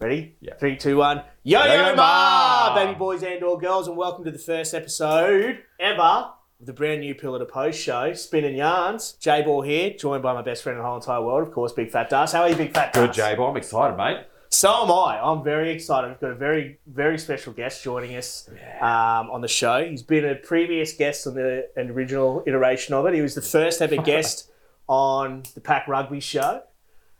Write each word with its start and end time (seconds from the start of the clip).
Ready? 0.00 0.36
Yeah. 0.40 0.54
Three, 0.54 0.76
two, 0.76 0.96
one. 0.98 1.22
Yo 1.42 1.60
yo 1.64 1.96
ma, 1.96 2.72
baby 2.72 2.96
boys 2.96 3.24
and 3.24 3.42
or 3.42 3.58
girls, 3.58 3.88
and 3.88 3.96
welcome 3.96 4.24
to 4.24 4.30
the 4.30 4.38
first 4.38 4.72
episode 4.72 5.58
ever 5.80 6.00
of 6.00 6.32
the 6.60 6.72
brand 6.72 7.00
new 7.00 7.16
Pillar 7.16 7.40
to 7.40 7.44
Post 7.44 7.80
show, 7.80 8.12
Spinning 8.12 8.54
Yarns. 8.54 9.16
Jaybor 9.20 9.66
here, 9.66 9.90
joined 9.98 10.22
by 10.22 10.34
my 10.34 10.42
best 10.42 10.62
friend 10.62 10.76
in 10.76 10.82
the 10.84 10.86
whole 10.88 10.98
entire 10.98 11.20
world, 11.20 11.48
of 11.48 11.52
course, 11.52 11.72
Big 11.72 11.90
Fat 11.90 12.08
Darc. 12.10 12.30
How 12.30 12.42
are 12.42 12.48
you, 12.48 12.54
Big 12.54 12.72
Fat 12.72 12.92
Good, 12.92 13.10
Das? 13.10 13.36
Ball. 13.36 13.50
I'm 13.50 13.56
excited, 13.56 13.96
mate. 13.96 14.18
So 14.50 14.84
am 14.84 14.92
I. 14.92 15.18
I'm 15.20 15.42
very 15.42 15.72
excited. 15.72 16.10
We've 16.10 16.20
got 16.20 16.30
a 16.30 16.36
very, 16.36 16.78
very 16.86 17.18
special 17.18 17.52
guest 17.52 17.82
joining 17.82 18.14
us 18.14 18.48
um, 18.80 19.30
on 19.30 19.40
the 19.40 19.48
show. 19.48 19.84
He's 19.84 20.04
been 20.04 20.24
a 20.24 20.36
previous 20.36 20.92
guest 20.92 21.26
on 21.26 21.34
the 21.34 21.70
an 21.74 21.90
original 21.90 22.44
iteration 22.46 22.94
of 22.94 23.04
it. 23.06 23.14
He 23.14 23.20
was 23.20 23.34
the 23.34 23.42
first 23.42 23.82
ever 23.82 23.96
guest 24.02 24.48
on 24.86 25.42
the 25.56 25.60
Pack 25.60 25.88
Rugby 25.88 26.20
show. 26.20 26.62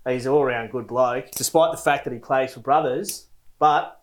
He's 0.08 0.24
an 0.24 0.32
all 0.32 0.44
round 0.44 0.70
good 0.70 0.86
bloke, 0.86 1.30
despite 1.32 1.70
the 1.70 1.76
fact 1.76 2.04
that 2.04 2.14
he 2.14 2.18
plays 2.18 2.54
for 2.54 2.60
Brothers, 2.60 3.26
but 3.58 4.00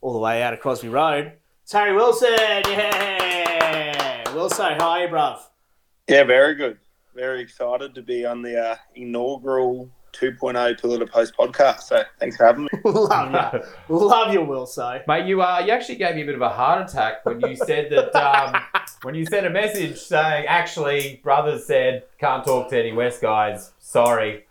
all 0.00 0.12
the 0.12 0.18
way 0.20 0.40
out 0.42 0.54
of 0.54 0.60
Crosby 0.60 0.88
Road. 0.88 1.32
It's 1.64 1.72
Harry 1.72 1.94
Wilson. 1.94 2.28
Yeah. 2.68 4.32
Wilson, 4.34 4.78
how 4.78 4.90
are 4.90 5.02
you, 5.02 5.08
bruv? 5.08 5.40
Yeah, 6.08 6.22
very 6.22 6.54
good. 6.54 6.78
Very 7.12 7.40
excited 7.40 7.92
to 7.96 8.02
be 8.02 8.24
on 8.24 8.40
the 8.40 8.56
uh, 8.56 8.76
inaugural 8.94 9.90
2.0 10.12 10.80
Pillar 10.80 10.98
to 11.00 11.06
Post 11.06 11.34
podcast. 11.36 11.80
So 11.82 12.02
thanks 12.20 12.36
for 12.36 12.46
having 12.46 12.62
me. 12.62 12.68
Love 12.84 13.52
you. 13.52 13.96
Love 13.96 14.32
you, 14.32 14.42
Wilson. 14.42 15.00
Mate, 15.08 15.26
you 15.26 15.42
uh, 15.42 15.58
you 15.58 15.72
actually 15.72 15.96
gave 15.96 16.14
me 16.14 16.22
a 16.22 16.26
bit 16.26 16.36
of 16.36 16.42
a 16.42 16.48
heart 16.48 16.88
attack 16.88 17.26
when 17.26 17.40
you 17.40 17.56
said 17.56 17.90
that 17.90 18.14
um, 18.14 18.62
when 19.02 19.16
you 19.16 19.26
sent 19.26 19.44
a 19.44 19.50
message 19.50 19.98
saying 19.98 20.46
actually 20.46 21.20
brothers 21.24 21.66
said 21.66 22.04
can't 22.20 22.44
talk 22.44 22.70
to 22.70 22.78
any 22.78 22.92
West 22.92 23.20
guys. 23.20 23.72
Sorry. 23.80 24.44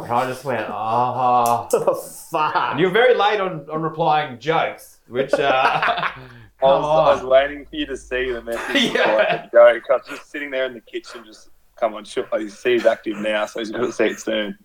And 0.04 0.12
I 0.12 0.26
just 0.26 0.44
went 0.44 0.66
ah. 0.68 1.68
Oh, 1.72 1.94
fuck. 1.94 2.54
And 2.56 2.80
You're 2.80 2.90
very 2.90 3.14
late 3.14 3.40
on, 3.40 3.68
on 3.70 3.82
replying 3.82 4.38
jokes, 4.38 4.98
which 5.08 5.32
uh, 5.34 5.50
I 5.64 6.12
come 6.60 6.82
was, 6.82 6.84
I 6.84 7.12
was 7.14 7.20
on. 7.22 7.28
waiting 7.28 7.66
for 7.66 7.76
you 7.76 7.86
to 7.86 7.96
see 7.96 8.30
the 8.32 8.42
message. 8.42 8.92
Yeah. 8.92 8.92
before 8.92 9.20
I 9.20 9.38
could 9.38 9.50
go. 9.50 9.66
I 9.66 9.96
was 9.96 10.02
just 10.08 10.30
sitting 10.30 10.50
there 10.50 10.66
in 10.66 10.74
the 10.74 10.80
kitchen, 10.80 11.24
just 11.24 11.50
come 11.78 11.94
on, 11.94 12.04
sure. 12.04 12.26
You 12.38 12.48
see 12.48 12.72
he's 12.74 12.86
active 12.86 13.16
now, 13.18 13.46
so 13.46 13.60
he's 13.60 13.70
going 13.70 13.86
to 13.86 13.92
see 13.92 14.04
it 14.04 14.20
soon. 14.20 14.58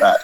But, 0.00 0.20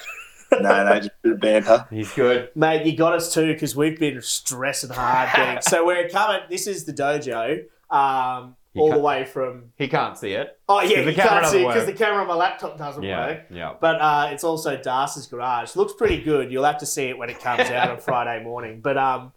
no, 0.53 0.85
no, 0.85 0.97
just 0.97 1.11
a 1.11 1.29
bit 1.29 1.33
of 1.33 1.41
banter. 1.41 1.87
He's 1.91 2.13
good. 2.13 2.51
Mate, 2.55 2.87
you 2.87 2.97
got 2.97 3.13
us 3.15 3.35
too 3.35 3.53
because 3.53 3.75
we've 3.77 3.99
been 3.99 4.23
stressing 4.23 4.91
hard. 4.91 5.31
Getting, 5.35 5.63
so 5.63 5.85
we're 5.85 6.09
coming. 6.09 6.41
This 6.49 6.67
is 6.67 6.85
the 6.85 6.93
dojo, 6.93 7.65
um, 7.91 8.57
You 8.75 8.83
all 8.83 8.93
the 8.93 8.99
way 8.99 9.25
from. 9.25 9.73
He 9.77 9.89
can't 9.89 10.17
see 10.17 10.33
it. 10.33 10.59
Oh 10.69 10.81
yeah, 10.83 10.97
camera 10.97 11.15
can't 11.15 11.47
see 11.47 11.63
doesn't 11.63 11.69
because 11.69 11.87
the 11.87 11.93
camera 11.93 12.21
on 12.21 12.29
my 12.29 12.35
laptop 12.35 12.77
doesn't 12.77 13.03
work. 13.03 13.47
Yeah. 13.51 13.75
But 13.81 14.01
uh, 14.01 14.29
it's 14.33 14.45
also 14.45 14.77
Darcy's 14.77 15.27
garage. 15.27 15.75
Looks 15.75 15.95
pretty 15.95 16.23
good. 16.23 16.53
You'll 16.53 16.65
have 16.65 16.79
to 16.79 16.87
see 16.87 17.05
it 17.05 17.19
when 17.19 17.31
it 17.31 17.41
comes 17.41 17.71
out 17.71 17.91
on 17.91 17.99
Friday 18.01 18.45
morning. 18.45 18.81
But 18.81 18.99
um, 18.99 19.33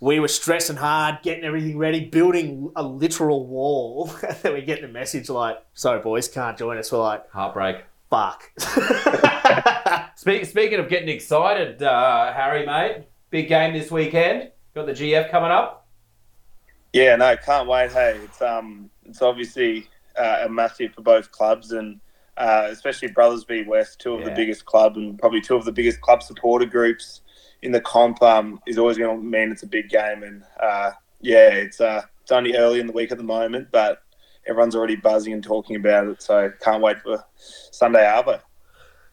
we 0.00 0.18
were 0.20 0.28
stressing 0.28 0.76
hard, 0.76 1.18
getting 1.22 1.44
everything 1.44 1.78
ready, 1.78 2.06
building 2.06 2.72
a 2.74 2.82
literal 2.82 3.46
wall. 3.46 4.10
and 4.28 4.36
then 4.38 4.54
we 4.54 4.62
get 4.62 4.80
the 4.80 4.88
message 4.88 5.28
like, 5.28 5.58
"Sorry, 5.74 6.00
boys, 6.00 6.28
can't 6.28 6.56
join 6.56 6.78
us." 6.78 6.90
We're 6.90 6.98
like, 6.98 7.30
Heartbreak. 7.30 7.84
"Fuck." 8.10 8.50
Speak, 10.16 10.44
speaking 10.46 10.78
of 10.78 10.88
getting 10.88 11.08
excited, 11.08 11.82
uh, 11.82 12.32
Harry, 12.32 12.64
mate, 12.64 13.04
big 13.30 13.48
game 13.48 13.74
this 13.74 13.90
weekend. 13.90 14.50
Got 14.74 14.86
the 14.86 14.92
GF 14.92 15.30
coming 15.30 15.50
up. 15.50 15.81
Yeah, 16.92 17.16
no, 17.16 17.36
can't 17.36 17.68
wait. 17.68 17.92
Hey, 17.92 18.18
it's 18.22 18.42
um, 18.42 18.90
it's 19.04 19.22
obviously 19.22 19.88
uh, 20.16 20.42
a 20.44 20.48
massive 20.48 20.94
for 20.94 21.02
both 21.02 21.30
clubs, 21.32 21.72
and 21.72 22.00
uh, 22.36 22.68
especially 22.70 23.08
Brothers 23.08 23.44
v 23.44 23.62
West, 23.62 24.00
two 24.00 24.14
of 24.14 24.24
the 24.24 24.30
biggest 24.30 24.64
club 24.66 24.96
and 24.96 25.18
probably 25.18 25.40
two 25.40 25.56
of 25.56 25.64
the 25.64 25.72
biggest 25.72 26.00
club 26.00 26.22
supporter 26.22 26.66
groups 26.66 27.22
in 27.62 27.72
the 27.72 27.80
comp. 27.80 28.22
Um, 28.22 28.60
is 28.66 28.78
always 28.78 28.98
going 28.98 29.16
to 29.16 29.22
mean 29.22 29.50
it's 29.50 29.62
a 29.62 29.66
big 29.66 29.88
game, 29.88 30.22
and 30.22 30.42
uh, 30.60 30.92
yeah, 31.20 31.48
it's 31.48 31.80
uh, 31.80 32.02
it's 32.20 32.32
only 32.32 32.56
early 32.56 32.80
in 32.80 32.86
the 32.86 32.92
week 32.92 33.10
at 33.10 33.18
the 33.18 33.24
moment, 33.24 33.68
but 33.70 34.02
everyone's 34.46 34.74
already 34.74 34.96
buzzing 34.96 35.32
and 35.32 35.42
talking 35.42 35.76
about 35.76 36.06
it. 36.06 36.22
So 36.22 36.52
can't 36.60 36.82
wait 36.82 37.00
for 37.00 37.24
Sunday 37.36 38.04
Arvo. 38.04 38.40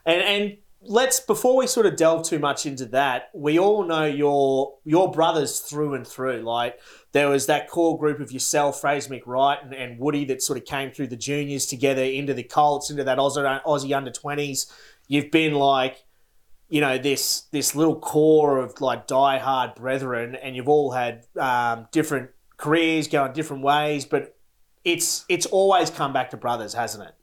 And 0.05 0.21
and 0.21 0.57
let's 0.81 1.19
before 1.19 1.57
we 1.57 1.67
sort 1.67 1.85
of 1.85 1.95
delve 1.95 2.25
too 2.25 2.39
much 2.39 2.65
into 2.65 2.85
that, 2.87 3.29
we 3.33 3.59
all 3.59 3.83
know 3.83 4.05
your 4.05 4.77
your 4.85 5.11
brothers 5.11 5.59
through 5.59 5.93
and 5.93 6.07
through. 6.07 6.41
Like 6.41 6.79
there 7.11 7.29
was 7.29 7.45
that 7.47 7.69
core 7.69 7.97
group 7.97 8.19
of 8.19 8.31
yourself, 8.31 8.81
Fraser 8.81 9.13
McReight, 9.13 9.63
and, 9.63 9.73
and 9.73 9.99
Woody 9.99 10.25
that 10.25 10.41
sort 10.41 10.57
of 10.57 10.65
came 10.65 10.91
through 10.91 11.07
the 11.07 11.17
juniors 11.17 11.65
together 11.65 12.03
into 12.03 12.33
the 12.33 12.43
Colts, 12.43 12.89
into 12.89 13.03
that 13.03 13.17
Aussie, 13.17 13.63
Aussie 13.63 13.95
under 13.95 14.11
twenties. 14.11 14.71
You've 15.07 15.31
been 15.31 15.55
like, 15.55 16.03
you 16.69 16.81
know, 16.81 16.97
this 16.97 17.41
this 17.51 17.75
little 17.75 17.99
core 17.99 18.59
of 18.59 18.79
like 18.79 19.07
diehard 19.07 19.75
brethren, 19.75 20.35
and 20.35 20.55
you've 20.55 20.69
all 20.69 20.91
had 20.91 21.25
um, 21.37 21.87
different 21.91 22.29
careers, 22.57 23.07
going 23.07 23.33
different 23.33 23.63
ways, 23.63 24.05
but 24.05 24.35
it's 24.85 25.25
it's 25.29 25.45
always 25.47 25.89
come 25.89 26.13
back 26.13 26.29
to 26.29 26.37
brothers, 26.37 26.73
hasn't 26.73 27.07
it? 27.07 27.15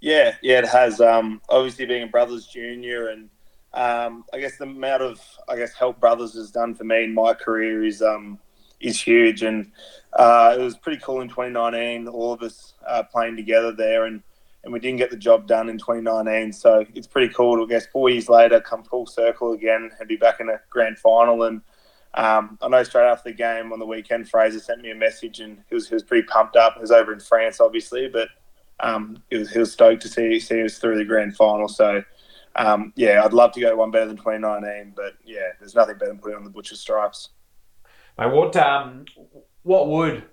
Yeah, 0.00 0.36
yeah, 0.42 0.58
it 0.58 0.68
has. 0.68 1.00
Um, 1.00 1.42
obviously, 1.48 1.86
being 1.86 2.04
a 2.04 2.06
brothers 2.06 2.46
junior, 2.46 3.08
and 3.08 3.28
um, 3.74 4.24
I 4.32 4.40
guess 4.40 4.56
the 4.56 4.64
amount 4.64 5.02
of 5.02 5.20
I 5.48 5.56
guess 5.56 5.74
help 5.74 6.00
brothers 6.00 6.34
has 6.34 6.50
done 6.50 6.74
for 6.74 6.84
me 6.84 7.04
in 7.04 7.14
my 7.14 7.34
career 7.34 7.84
is 7.84 8.00
um, 8.00 8.38
is 8.80 9.00
huge, 9.00 9.42
and 9.42 9.70
uh, 10.14 10.56
it 10.58 10.62
was 10.62 10.76
pretty 10.76 11.00
cool 11.02 11.20
in 11.20 11.28
2019. 11.28 12.08
All 12.08 12.32
of 12.32 12.42
us 12.42 12.74
uh, 12.86 13.02
playing 13.02 13.36
together 13.36 13.72
there, 13.72 14.06
and 14.06 14.22
and 14.64 14.72
we 14.72 14.78
didn't 14.78 14.98
get 14.98 15.10
the 15.10 15.16
job 15.16 15.46
done 15.46 15.68
in 15.68 15.76
2019. 15.78 16.52
So 16.52 16.84
it's 16.94 17.06
pretty 17.06 17.32
cool 17.34 17.56
to 17.56 17.62
I 17.64 17.66
guess 17.66 17.86
four 17.86 18.08
years 18.08 18.28
later 18.28 18.60
come 18.60 18.84
full 18.84 19.06
circle 19.06 19.52
again 19.52 19.90
and 19.98 20.08
be 20.08 20.16
back 20.16 20.40
in 20.40 20.48
a 20.48 20.60
grand 20.70 20.98
final. 20.98 21.42
And 21.44 21.60
um, 22.14 22.58
I 22.60 22.68
know 22.68 22.82
straight 22.84 23.06
after 23.06 23.30
the 23.30 23.36
game 23.36 23.72
on 23.72 23.78
the 23.78 23.86
weekend, 23.86 24.28
Fraser 24.28 24.60
sent 24.60 24.80
me 24.80 24.90
a 24.92 24.94
message, 24.94 25.40
and 25.40 25.62
he 25.68 25.74
was 25.74 25.88
he 25.88 25.94
was 25.94 26.02
pretty 26.02 26.26
pumped 26.26 26.56
up. 26.56 26.74
He 26.74 26.80
was 26.80 26.90
over 26.90 27.12
in 27.12 27.20
France, 27.20 27.60
obviously, 27.60 28.08
but 28.08 28.28
um, 28.82 29.22
he 29.30 29.38
was 29.38 29.50
he 29.50 29.58
was 29.58 29.72
stoked 29.72 30.02
to 30.02 30.08
see 30.08 30.40
see 30.40 30.62
us 30.62 30.78
through 30.78 30.98
the 30.98 31.04
grand 31.04 31.36
final. 31.36 31.68
So 31.68 32.02
um, 32.56 32.92
yeah, 32.96 33.22
I'd 33.24 33.32
love 33.32 33.52
to 33.52 33.60
go 33.60 33.76
one 33.76 33.90
better 33.90 34.06
than 34.06 34.16
2019, 34.16 34.92
but 34.96 35.14
yeah, 35.24 35.48
there's 35.58 35.74
nothing 35.74 35.98
better 35.98 36.10
than 36.10 36.18
putting 36.18 36.36
on 36.36 36.44
the 36.44 36.50
butcher 36.50 36.76
stripes. 36.76 37.30
Mate, 38.18 38.32
what 38.32 38.56
um, 38.56 39.04
what 39.62 39.88
would 39.88 40.24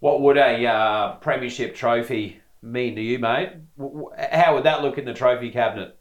what 0.00 0.20
would 0.22 0.36
a 0.36 0.66
uh, 0.66 1.14
premiership 1.16 1.74
trophy 1.74 2.40
mean 2.62 2.94
to 2.96 3.02
you, 3.02 3.18
mate? 3.18 3.50
How 3.78 4.54
would 4.54 4.64
that 4.64 4.82
look 4.82 4.98
in 4.98 5.04
the 5.04 5.14
trophy 5.14 5.50
cabinet? 5.50 5.98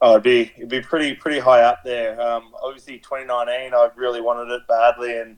Oh, 0.00 0.12
it'd 0.12 0.22
be 0.22 0.52
it'd 0.56 0.68
be 0.68 0.80
pretty 0.80 1.14
pretty 1.14 1.38
high 1.38 1.62
up 1.62 1.80
there. 1.84 2.20
Um, 2.20 2.52
obviously, 2.62 2.98
2019, 2.98 3.74
I 3.74 3.88
really 3.96 4.20
wanted 4.20 4.52
it 4.52 4.62
badly 4.68 5.18
and 5.18 5.36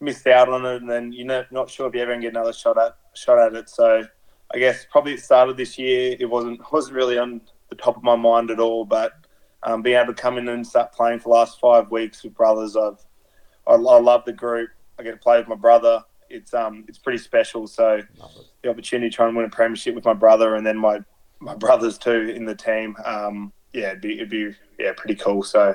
missed 0.00 0.26
out 0.26 0.48
on 0.48 0.64
it, 0.64 0.80
and 0.80 0.90
then 0.90 1.12
you're 1.12 1.26
not, 1.26 1.52
not 1.52 1.70
sure 1.70 1.88
if 1.88 1.94
you 1.94 2.00
ever 2.00 2.16
get 2.18 2.32
another 2.32 2.52
shot 2.52 2.78
at 2.78 2.96
shot 3.14 3.38
at 3.38 3.54
it. 3.54 3.68
So 3.68 4.06
I 4.52 4.58
guess 4.58 4.86
probably 4.90 5.12
at 5.12 5.18
the 5.18 5.24
start 5.24 5.48
of 5.48 5.56
this 5.56 5.78
year, 5.78 6.16
it 6.18 6.26
wasn't 6.26 6.60
wasn't 6.72 6.96
really 6.96 7.18
on 7.18 7.40
the 7.68 7.76
top 7.76 7.96
of 7.96 8.02
my 8.02 8.16
mind 8.16 8.50
at 8.50 8.60
all. 8.60 8.84
But 8.84 9.12
um, 9.62 9.82
being 9.82 9.96
able 9.96 10.14
to 10.14 10.20
come 10.20 10.38
in 10.38 10.48
and 10.48 10.66
start 10.66 10.92
playing 10.92 11.20
for 11.20 11.24
the 11.24 11.34
last 11.34 11.60
five 11.60 11.90
weeks 11.90 12.22
with 12.22 12.34
brothers, 12.34 12.76
I've 12.76 13.04
I, 13.66 13.74
I 13.74 14.00
love 14.00 14.24
the 14.24 14.32
group. 14.32 14.70
I 14.98 15.02
get 15.02 15.12
to 15.12 15.16
play 15.16 15.38
with 15.38 15.48
my 15.48 15.54
brother. 15.54 16.02
It's 16.28 16.54
um 16.54 16.84
it's 16.88 16.98
pretty 16.98 17.18
special. 17.18 17.66
So 17.66 18.02
the 18.62 18.70
opportunity 18.70 19.10
to 19.10 19.14
try 19.14 19.26
and 19.26 19.36
win 19.36 19.46
a 19.46 19.50
premiership 19.50 19.94
with 19.94 20.04
my 20.04 20.14
brother 20.14 20.54
and 20.56 20.66
then 20.66 20.76
my 20.76 21.00
my 21.40 21.54
brothers 21.54 21.98
too 21.98 22.32
in 22.34 22.44
the 22.44 22.54
team. 22.54 22.96
Um, 23.04 23.52
yeah, 23.72 23.90
it'd 23.90 24.00
be 24.00 24.14
it'd 24.14 24.30
be 24.30 24.54
yeah 24.78 24.92
pretty 24.96 25.14
cool. 25.14 25.42
So 25.42 25.74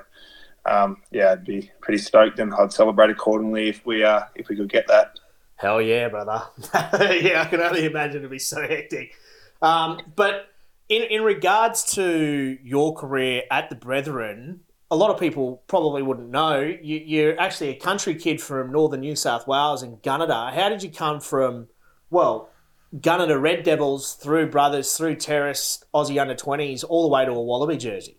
um, 0.66 1.02
yeah, 1.12 1.32
I'd 1.32 1.46
be 1.46 1.72
pretty 1.82 2.00
stoked 2.00 2.40
and 2.40 2.54
I'd 2.54 2.74
celebrate 2.74 3.10
accordingly 3.10 3.70
if 3.70 3.86
we 3.86 4.04
uh 4.04 4.22
if 4.36 4.48
we 4.50 4.56
could 4.56 4.70
get 4.70 4.88
that. 4.88 5.20
Hell 5.56 5.82
yeah, 5.82 6.10
brother. 6.10 6.44
yeah, 6.74 7.42
I 7.42 7.46
can 7.50 7.62
only 7.62 7.86
imagine 7.86 8.18
it'd 8.18 8.32
be 8.32 8.40
so 8.40 8.62
hectic. 8.62 9.14
Um, 9.62 10.02
but 10.16 10.48
in, 10.90 11.04
in 11.04 11.24
regards 11.24 11.84
to 11.96 12.58
your 12.62 12.94
career 12.94 13.44
at 13.50 13.70
the 13.70 13.76
Brethren, 13.76 14.62
a 14.92 14.96
lot 14.96 15.12
of 15.12 15.20
people 15.20 15.64
probably 15.68 16.02
wouldn't 16.02 16.30
know. 16.30 16.60
You, 16.60 16.98
you're 16.98 17.40
actually 17.40 17.70
a 17.70 17.76
country 17.76 18.16
kid 18.16 18.42
from 18.42 18.72
northern 18.72 19.00
New 19.00 19.16
South 19.16 19.48
Wales 19.48 19.82
in 19.82 19.98
Gunnedah. 19.98 20.54
How 20.54 20.70
did 20.70 20.84
you 20.84 20.92
come 20.92 21.20
from, 21.20 21.68
well, 22.10 22.50
Gunnedah 22.96 23.42
Red 23.42 23.64
Devils 23.64 24.14
through 24.14 24.50
Brothers, 24.50 24.96
through 24.96 25.16
Terrace, 25.16 25.84
Aussie 25.94 26.22
under 26.22 26.36
20s, 26.36 26.84
all 26.88 27.04
the 27.04 27.10
way 27.10 27.26
to 27.26 27.32
a 27.32 27.42
Wallaby 27.42 27.78
jersey? 27.78 28.18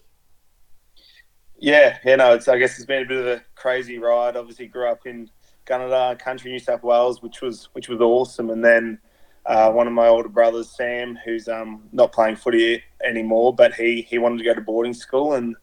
Yeah, 1.59 1.99
you 2.05 2.17
know, 2.17 2.35
it's 2.35 2.49
I 2.49 2.59
guess 2.59 2.77
it's 2.77 2.85
been 2.85 3.05
a 3.05 3.07
bit 3.07 3.19
of 3.19 3.27
a 3.27 3.45
crazy 3.55 3.99
ride. 3.99 4.37
Obviously, 4.37 4.67
grew 4.67 4.91
up 4.91 5.07
in 5.07 5.31
Gunnedah, 5.67 6.19
country 6.19 6.51
New 6.53 6.59
South 6.59 6.83
Wales, 6.83 7.23
which 7.23 7.43
was 7.43 7.69
which 7.73 7.89
was 7.89 8.01
awesome, 8.01 8.51
and 8.51 8.65
then 8.65 8.99
uh, 9.45 9.71
one 9.71 9.87
of 9.87 9.93
my 9.93 10.07
older 10.09 10.29
brothers, 10.29 10.71
Sam, 10.71 11.19
who's 11.25 11.49
um, 11.49 11.83
not 11.93 12.13
playing 12.13 12.37
footy 12.37 12.83
anymore, 13.05 13.55
but 13.55 13.75
he 13.75 14.03
he 14.03 14.19
wanted 14.19 14.39
to 14.39 14.45
go 14.45 14.55
to 14.55 14.61
boarding 14.61 14.95
school, 14.95 15.35
and 15.35 15.57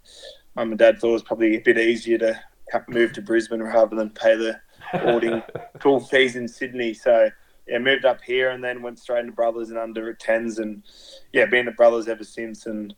mum 0.55 0.69
and 0.69 0.79
dad 0.79 0.99
thought 0.99 1.09
it 1.09 1.13
was 1.13 1.23
probably 1.23 1.57
a 1.57 1.61
bit 1.61 1.77
easier 1.77 2.17
to 2.17 2.39
move 2.87 3.13
to 3.13 3.21
Brisbane 3.21 3.61
rather 3.61 3.95
than 3.95 4.09
pay 4.09 4.35
the 4.35 4.59
boarding 5.03 5.41
school 5.79 5.99
fees 5.99 6.35
in 6.35 6.47
Sydney. 6.47 6.93
So 6.93 7.29
yeah, 7.67 7.77
moved 7.77 8.05
up 8.05 8.21
here 8.21 8.49
and 8.49 8.63
then 8.63 8.81
went 8.81 8.99
straight 8.99 9.21
into 9.21 9.31
brothers 9.31 9.69
and 9.69 9.79
under 9.79 10.09
at 10.09 10.19
tens, 10.19 10.59
and 10.59 10.83
yeah, 11.31 11.45
been 11.45 11.67
at 11.67 11.77
brothers 11.77 12.07
ever 12.07 12.23
since, 12.23 12.65
and 12.65 12.93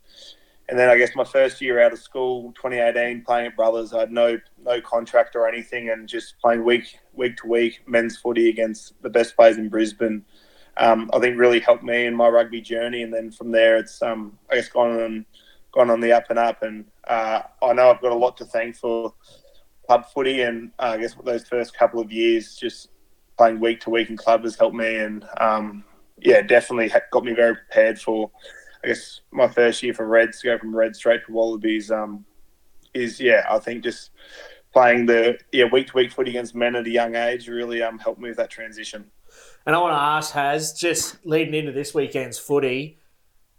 and 0.67 0.79
then 0.79 0.89
I 0.89 0.97
guess 0.97 1.15
my 1.15 1.23
first 1.23 1.61
year 1.61 1.79
out 1.79 1.93
of 1.93 1.99
school, 1.99 2.51
2018, 2.55 3.23
playing 3.23 3.47
at 3.47 3.55
Brothers, 3.55 3.93
I 3.93 3.99
had 4.01 4.11
no 4.11 4.39
no 4.63 4.81
contract 4.81 5.35
or 5.35 5.47
anything, 5.47 5.89
and 5.89 6.07
just 6.07 6.39
playing 6.39 6.63
week 6.63 6.99
week 7.13 7.37
to 7.37 7.47
week 7.47 7.81
men's 7.87 8.17
footy 8.17 8.49
against 8.49 8.99
the 9.03 9.09
best 9.09 9.35
players 9.35 9.57
in 9.57 9.69
Brisbane. 9.69 10.25
Um, 10.77 11.09
I 11.13 11.19
think 11.19 11.37
really 11.37 11.59
helped 11.59 11.83
me 11.83 12.05
in 12.05 12.15
my 12.15 12.27
rugby 12.27 12.61
journey, 12.61 13.03
and 13.03 13.13
then 13.13 13.31
from 13.31 13.51
there, 13.51 13.77
it's 13.77 14.01
um, 14.01 14.37
I 14.51 14.55
guess 14.55 14.69
gone 14.69 14.99
on 14.99 15.25
gone 15.71 15.91
on 15.91 15.99
the 15.99 16.11
up 16.11 16.29
and 16.29 16.39
up, 16.39 16.63
and 16.63 16.85
uh, 17.07 17.41
I 17.61 17.73
know 17.73 17.91
I've 17.91 18.01
got 18.01 18.11
a 18.11 18.15
lot 18.15 18.35
to 18.37 18.45
thank 18.45 18.75
for 18.75 19.13
club 19.85 20.05
footy, 20.13 20.41
and 20.41 20.71
uh, 20.79 20.93
I 20.95 20.97
guess 20.97 21.15
those 21.23 21.47
first 21.47 21.77
couple 21.77 21.99
of 21.99 22.11
years, 22.11 22.55
just 22.55 22.89
playing 23.37 23.59
week 23.59 23.81
to 23.81 23.91
week 23.91 24.09
in 24.09 24.17
club 24.17 24.43
has 24.43 24.55
helped 24.55 24.75
me, 24.75 24.95
and 24.95 25.25
um, 25.39 25.83
yeah, 26.17 26.41
definitely 26.41 26.91
got 27.11 27.23
me 27.23 27.33
very 27.33 27.55
prepared 27.55 28.01
for 28.01 28.31
I 28.85 28.89
guess 28.89 29.21
my 29.31 29.47
first 29.47 29.81
year 29.81 29.95
for 29.95 30.05
Reds 30.05 30.39
to 30.41 30.47
go 30.47 30.57
from 30.59 30.75
Reds 30.75 30.99
straight 30.99 31.25
to 31.25 31.31
Wallabies 31.31 31.89
um, 31.89 32.23
is 32.93 33.19
yeah 33.19 33.43
I 33.49 33.57
think 33.57 33.83
just 33.83 34.11
playing 34.71 35.07
the 35.07 35.39
yeah 35.51 35.65
week 35.71 35.87
to 35.87 35.93
week 35.95 36.11
footy 36.11 36.29
against 36.29 36.53
men 36.53 36.75
at 36.75 36.85
a 36.85 36.89
young 36.89 37.15
age 37.15 37.47
really 37.47 37.81
um, 37.81 37.97
helped 37.97 38.21
me 38.21 38.29
with 38.29 38.37
that 38.37 38.51
transition. 38.51 39.09
And 39.65 39.75
I 39.75 39.79
want 39.79 39.93
to 39.93 39.99
ask 39.99 40.33
Has 40.33 40.73
just 40.73 41.25
leading 41.25 41.55
into 41.55 41.71
this 41.71 41.95
weekend's 41.95 42.37
footy, 42.37 42.99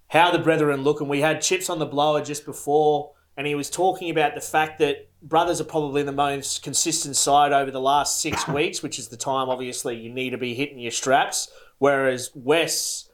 how 0.06 0.30
the 0.30 0.38
brethren 0.38 0.84
look, 0.84 1.00
and 1.00 1.10
we 1.10 1.22
had 1.22 1.42
chips 1.42 1.68
on 1.68 1.80
the 1.80 1.86
blower 1.86 2.22
just 2.22 2.44
before, 2.44 3.10
and 3.36 3.48
he 3.48 3.56
was 3.56 3.68
talking 3.68 4.10
about 4.10 4.36
the 4.36 4.40
fact 4.40 4.78
that 4.78 5.08
brothers 5.22 5.60
are 5.60 5.64
probably 5.64 6.04
the 6.04 6.12
most 6.12 6.62
consistent 6.62 7.16
side 7.16 7.52
over 7.52 7.72
the 7.72 7.80
last 7.80 8.20
six 8.20 8.46
weeks, 8.46 8.80
which 8.80 9.00
is 9.00 9.08
the 9.08 9.16
time 9.16 9.48
obviously 9.48 9.96
you 9.96 10.08
need 10.08 10.30
to 10.30 10.38
be 10.38 10.54
hitting 10.54 10.78
your 10.78 10.92
straps, 10.92 11.50
whereas 11.78 12.30
West 12.36 13.05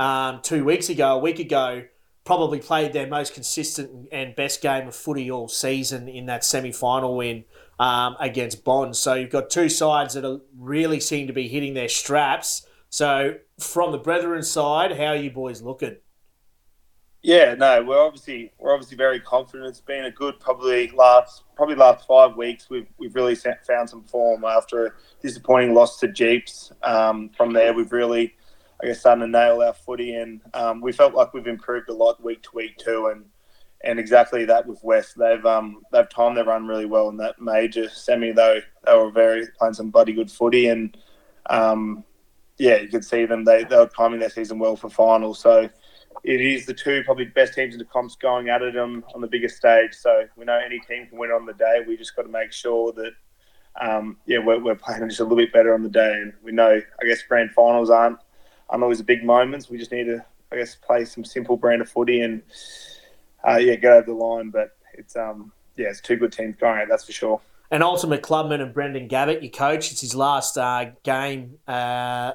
um, 0.00 0.40
two 0.42 0.64
weeks 0.64 0.88
ago, 0.88 1.16
a 1.16 1.18
week 1.18 1.38
ago, 1.38 1.84
probably 2.24 2.58
played 2.58 2.94
their 2.94 3.06
most 3.06 3.34
consistent 3.34 4.08
and 4.10 4.34
best 4.34 4.62
game 4.62 4.88
of 4.88 4.96
footy 4.96 5.30
all 5.30 5.46
season 5.46 6.08
in 6.08 6.24
that 6.24 6.42
semi 6.42 6.72
final 6.72 7.18
win 7.18 7.44
um, 7.78 8.16
against 8.18 8.64
Bond. 8.64 8.96
So 8.96 9.12
you've 9.12 9.30
got 9.30 9.50
two 9.50 9.68
sides 9.68 10.14
that 10.14 10.24
are, 10.24 10.40
really 10.58 11.00
seem 11.00 11.26
to 11.26 11.34
be 11.34 11.48
hitting 11.48 11.74
their 11.74 11.88
straps. 11.88 12.66
So 12.88 13.34
from 13.58 13.92
the 13.92 13.98
Brethren 13.98 14.42
side, 14.42 14.96
how 14.96 15.08
are 15.08 15.16
you 15.16 15.30
boys 15.30 15.60
looking? 15.60 15.96
Yeah, 17.22 17.54
no, 17.54 17.82
we're 17.82 18.02
obviously 18.02 18.52
we're 18.58 18.72
obviously 18.72 18.96
very 18.96 19.20
confident. 19.20 19.68
It's 19.68 19.82
been 19.82 20.06
a 20.06 20.10
good 20.10 20.40
probably 20.40 20.88
last 20.92 21.44
probably 21.54 21.74
last 21.74 22.06
five 22.06 22.38
weeks. 22.38 22.70
We've 22.70 22.88
we've 22.96 23.14
really 23.14 23.34
found 23.34 23.90
some 23.90 24.04
form 24.04 24.44
after 24.44 24.86
a 24.86 24.92
disappointing 25.20 25.74
loss 25.74 26.00
to 26.00 26.08
Jeeps. 26.08 26.72
Um, 26.82 27.28
from 27.36 27.52
there, 27.52 27.74
we've 27.74 27.92
really 27.92 28.34
I 28.82 28.86
guess, 28.86 29.00
starting 29.00 29.22
to 29.22 29.28
nail 29.28 29.62
our 29.62 29.74
footy, 29.74 30.14
and 30.14 30.40
um, 30.54 30.80
we 30.80 30.92
felt 30.92 31.14
like 31.14 31.34
we've 31.34 31.46
improved 31.46 31.88
a 31.90 31.94
lot 31.94 32.22
week 32.22 32.42
to 32.44 32.50
week 32.54 32.78
too, 32.78 33.08
and 33.12 33.24
and 33.82 33.98
exactly 33.98 34.44
that 34.44 34.66
with 34.66 34.82
West. 34.82 35.16
They've 35.18 35.44
um 35.44 35.82
they've 35.92 36.08
timed 36.08 36.36
their 36.36 36.44
run 36.44 36.66
really 36.66 36.86
well 36.86 37.08
in 37.08 37.16
that 37.18 37.40
major 37.40 37.88
semi 37.88 38.32
though. 38.32 38.60
They 38.84 38.94
were 38.94 39.10
very 39.10 39.46
playing 39.58 39.74
some 39.74 39.90
bloody 39.90 40.12
good 40.12 40.30
footy, 40.30 40.68
and 40.68 40.96
um 41.48 42.04
yeah, 42.58 42.76
you 42.76 42.88
could 42.88 43.04
see 43.04 43.24
them. 43.24 43.44
They 43.44 43.64
they 43.64 43.76
were 43.76 43.86
timing 43.88 44.20
their 44.20 44.30
season 44.30 44.58
well 44.58 44.76
for 44.76 44.90
finals. 44.90 45.40
So 45.40 45.68
it 46.22 46.40
is 46.40 46.66
the 46.66 46.74
two 46.74 47.02
probably 47.04 47.24
best 47.26 47.54
teams 47.54 47.74
in 47.74 47.78
the 47.78 47.84
comps 47.86 48.16
going 48.16 48.50
at 48.50 48.60
it 48.60 48.76
on, 48.76 49.02
on 49.14 49.22
the 49.22 49.26
biggest 49.26 49.56
stage. 49.56 49.94
So 49.94 50.26
we 50.36 50.44
know 50.44 50.58
any 50.58 50.78
team 50.80 51.06
can 51.06 51.18
win 51.18 51.30
on 51.30 51.46
the 51.46 51.54
day. 51.54 51.82
We 51.86 51.96
just 51.96 52.14
got 52.14 52.22
to 52.22 52.28
make 52.28 52.52
sure 52.52 52.92
that 52.92 53.12
um, 53.80 54.18
yeah 54.26 54.38
we're, 54.38 54.62
we're 54.62 54.74
playing 54.74 55.08
just 55.08 55.20
a 55.20 55.22
little 55.22 55.38
bit 55.38 55.52
better 55.52 55.72
on 55.72 55.82
the 55.82 55.88
day. 55.88 56.12
And 56.12 56.34
we 56.42 56.52
know 56.52 56.80
I 57.00 57.06
guess 57.06 57.22
grand 57.22 57.52
finals 57.52 57.88
aren't 57.88 58.18
aren't 58.70 58.82
always 58.82 59.00
a 59.00 59.04
big 59.04 59.24
moments. 59.24 59.68
We 59.68 59.76
just 59.76 59.92
need 59.92 60.04
to, 60.04 60.24
I 60.50 60.56
guess, 60.56 60.74
play 60.76 61.04
some 61.04 61.24
simple 61.24 61.56
brand 61.56 61.82
of 61.82 61.90
footy 61.90 62.22
and 62.22 62.42
uh, 63.46 63.56
yeah, 63.56 63.74
get 63.74 63.92
over 63.92 64.06
the 64.06 64.14
line. 64.14 64.50
But 64.50 64.76
it's 64.94 65.16
um 65.16 65.52
yeah, 65.76 65.88
it's 65.88 66.00
two 66.00 66.16
good 66.16 66.32
teams 66.32 66.56
going. 66.56 66.88
That's 66.88 67.04
for 67.04 67.12
sure. 67.12 67.40
And 67.70 67.82
ultimate 67.82 68.22
clubman 68.22 68.60
and 68.60 68.74
Brendan 68.74 69.08
Gabbett, 69.08 69.42
your 69.42 69.50
coach. 69.50 69.92
It's 69.92 70.00
his 70.00 70.14
last 70.14 70.58
uh, 70.58 70.90
game 71.04 71.58
uh, 71.68 72.32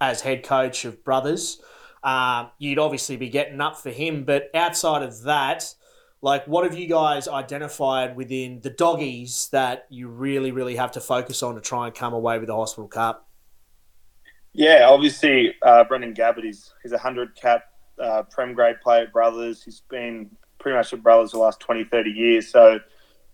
as 0.00 0.20
head 0.20 0.44
coach 0.44 0.84
of 0.84 1.02
Brothers. 1.04 1.60
Um, 2.04 2.50
you'd 2.58 2.78
obviously 2.78 3.16
be 3.16 3.28
getting 3.28 3.60
up 3.60 3.76
for 3.76 3.90
him, 3.90 4.24
but 4.24 4.50
outside 4.54 5.02
of 5.02 5.22
that, 5.22 5.74
like 6.22 6.46
what 6.46 6.64
have 6.64 6.78
you 6.78 6.88
guys 6.88 7.26
identified 7.26 8.16
within 8.16 8.60
the 8.60 8.70
doggies 8.70 9.48
that 9.50 9.86
you 9.90 10.08
really, 10.08 10.52
really 10.52 10.76
have 10.76 10.92
to 10.92 11.00
focus 11.00 11.42
on 11.42 11.56
to 11.56 11.60
try 11.60 11.86
and 11.86 11.94
come 11.94 12.14
away 12.14 12.38
with 12.38 12.46
the 12.46 12.54
hospital 12.54 12.88
cup? 12.88 13.27
Yeah, 14.52 14.88
obviously, 14.88 15.54
uh, 15.62 15.84
Brendan 15.84 16.14
Gabbett 16.14 16.44
is 16.44 16.72
he's 16.82 16.92
a 16.92 16.98
hundred 16.98 17.34
cap 17.34 17.64
uh, 18.02 18.22
prem 18.24 18.54
grade 18.54 18.80
player 18.82 19.02
at 19.02 19.12
Brothers. 19.12 19.62
He's 19.62 19.82
been 19.88 20.30
pretty 20.58 20.76
much 20.76 20.92
at 20.92 21.02
Brothers 21.02 21.32
the 21.32 21.38
last 21.38 21.60
20, 21.60 21.84
30 21.84 22.10
years. 22.10 22.50
So 22.50 22.80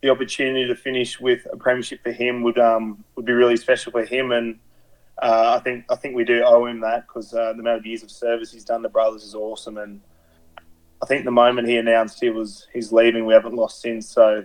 the 0.03 0.11
opportunity 0.11 0.67
to 0.67 0.75
finish 0.75 1.19
with 1.19 1.47
a 1.51 1.57
premiership 1.57 2.03
for 2.03 2.13
him 2.13 2.43
would 2.43 2.59
um, 2.59 3.03
would 3.17 3.25
be 3.25 3.33
really 3.33 3.57
special 3.57 3.91
for 3.91 4.05
him, 4.05 4.33
and 4.33 4.59
uh, 5.23 5.57
I 5.59 5.63
think 5.63 5.87
I 5.91 5.97
think 5.97 6.15
we 6.15 6.25
do 6.25 6.43
owe 6.45 6.67
him 6.67 6.81
that 6.81 7.07
because 7.07 7.33
uh, 7.33 7.55
the 7.55 7.61
amount 7.61 7.79
of 7.79 7.87
years 7.87 8.03
of 8.03 8.11
service 8.11 8.53
he's 8.53 8.65
done 8.65 8.83
to 8.83 8.89
Brothers 8.89 9.23
is 9.23 9.35
awesome, 9.35 9.79
and 9.79 10.03
I 11.03 11.07
think 11.07 11.25
the 11.25 11.31
moment 11.31 11.69
he 11.69 11.79
announced 11.79 12.21
he 12.21 12.29
was 12.29 12.67
he's 12.73 12.93
leaving, 12.93 13.25
we 13.25 13.33
haven't 13.33 13.55
lost 13.55 13.81
since. 13.81 14.09
So 14.09 14.45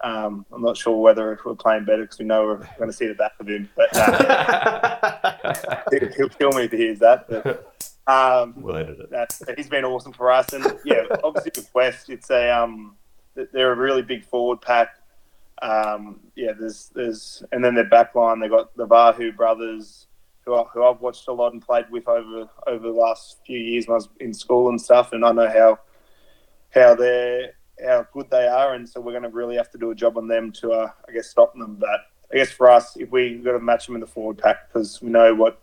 um, 0.00 0.46
I'm 0.52 0.62
not 0.62 0.76
sure 0.76 1.00
whether 1.00 1.38
we're 1.44 1.54
playing 1.54 1.84
better 1.84 2.02
because 2.02 2.18
we 2.18 2.24
know 2.24 2.44
we're 2.44 2.68
going 2.78 2.90
to 2.90 2.92
see 2.92 3.06
the 3.08 3.14
back 3.14 3.32
of 3.40 3.48
him, 3.48 3.68
but 3.76 3.88
uh, 3.96 5.82
he'll 6.16 6.28
kill 6.28 6.52
me 6.52 6.64
if 6.64 6.70
he 6.70 6.78
hears 6.78 7.00
that. 7.00 7.28
But, 7.28 7.74
um, 8.06 8.54
we'll 8.56 8.76
edit 8.76 9.00
it. 9.00 9.10
That, 9.10 9.36
he's 9.56 9.68
been 9.68 9.84
awesome 9.84 10.12
for 10.12 10.30
us, 10.30 10.52
and 10.52 10.64
yeah, 10.84 11.02
obviously 11.24 11.52
with 11.56 11.74
West, 11.74 12.10
it's 12.10 12.30
a 12.30 12.50
um, 12.50 12.96
they're 13.34 13.72
a 13.72 13.76
really 13.76 14.02
big 14.02 14.24
forward 14.24 14.60
pack. 14.60 14.90
Um, 15.60 16.20
yeah, 16.36 16.52
there's 16.58 16.90
there's 16.94 17.42
and 17.50 17.64
then 17.64 17.74
their 17.74 17.88
back 17.88 18.14
line 18.14 18.38
they've 18.38 18.50
got 18.50 18.76
the 18.76 18.86
Vahu 18.86 19.36
brothers, 19.36 20.06
who, 20.44 20.54
I, 20.54 20.62
who 20.72 20.84
I've 20.84 21.00
watched 21.00 21.26
a 21.26 21.32
lot 21.32 21.52
and 21.52 21.60
played 21.60 21.90
with 21.90 22.06
over 22.08 22.48
over 22.68 22.86
the 22.86 22.94
last 22.94 23.38
few 23.44 23.58
years 23.58 23.88
when 23.88 23.94
I 23.94 23.96
was 23.96 24.08
in 24.20 24.32
school 24.32 24.68
and 24.68 24.80
stuff, 24.80 25.12
and 25.12 25.24
I 25.24 25.32
know 25.32 25.48
how 25.48 25.80
how 26.70 26.94
they're 26.94 27.57
how 27.84 28.06
good 28.12 28.30
they 28.30 28.46
are, 28.46 28.74
and 28.74 28.88
so 28.88 29.00
we're 29.00 29.12
going 29.12 29.22
to 29.22 29.28
really 29.28 29.56
have 29.56 29.70
to 29.70 29.78
do 29.78 29.90
a 29.90 29.94
job 29.94 30.16
on 30.18 30.28
them 30.28 30.52
to, 30.52 30.72
uh, 30.72 30.90
I 31.08 31.12
guess, 31.12 31.28
stop 31.28 31.54
them. 31.54 31.76
But 31.76 32.00
I 32.32 32.36
guess 32.36 32.50
for 32.50 32.70
us, 32.70 32.96
if 32.96 33.10
we 33.10 33.36
got 33.38 33.52
to 33.52 33.60
match 33.60 33.86
them 33.86 33.94
in 33.94 34.00
the 34.00 34.06
forward 34.06 34.38
pack 34.38 34.68
because 34.68 35.00
we 35.00 35.10
know 35.10 35.34
what 35.34 35.60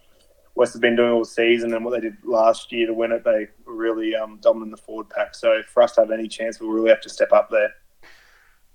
West 0.56 0.74
have 0.74 0.82
been 0.82 0.96
doing 0.96 1.12
all 1.12 1.26
season 1.26 1.74
and 1.74 1.84
what 1.84 1.92
they 1.92 2.00
did 2.00 2.18
last 2.24 2.72
year 2.72 2.88
to 2.88 2.94
win 2.94 3.12
it, 3.12 3.24
they 3.24 3.48
were 3.66 3.76
really 3.76 4.16
um, 4.16 4.40
dominant 4.42 4.68
in 4.68 4.72
the 4.72 4.78
forward 4.78 5.10
pack. 5.10 5.36
So 5.36 5.62
for 5.68 5.84
us 5.84 5.94
to 5.96 6.02
have 6.02 6.12
any 6.12 6.28
chance, 6.28 6.60
we'll 6.60 6.70
really 6.70 6.90
have 6.90 7.02
to 7.02 7.10
step 7.10 7.32
up 7.32 7.50
there. 7.50 7.70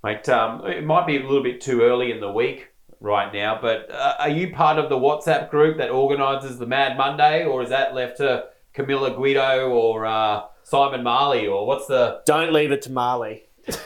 Mate, 0.04 0.28
um, 0.28 0.66
it 0.66 0.84
might 0.84 1.06
be 1.06 1.16
a 1.16 1.22
little 1.22 1.42
bit 1.42 1.60
too 1.60 1.82
early 1.82 2.10
in 2.10 2.20
the 2.20 2.30
week 2.30 2.68
right 3.00 3.32
now, 3.32 3.58
but 3.60 3.90
uh, 3.90 4.14
are 4.18 4.28
you 4.28 4.52
part 4.52 4.78
of 4.78 4.88
the 4.88 4.96
WhatsApp 4.96 5.50
group 5.50 5.78
that 5.78 5.90
organises 5.90 6.58
the 6.58 6.66
Mad 6.66 6.96
Monday, 6.96 7.44
or 7.44 7.62
is 7.62 7.70
that 7.70 7.94
left 7.94 8.18
to 8.18 8.46
Camilo 8.74 9.14
Guido 9.16 9.70
or 9.70 10.06
uh, 10.06 10.42
Simon 10.70 11.02
Marley, 11.02 11.48
or 11.48 11.66
what's 11.66 11.88
the? 11.88 12.22
Don't 12.26 12.52
leave 12.52 12.70
it 12.70 12.80
to 12.82 12.92
Marley. 12.92 13.48
it 13.66 13.80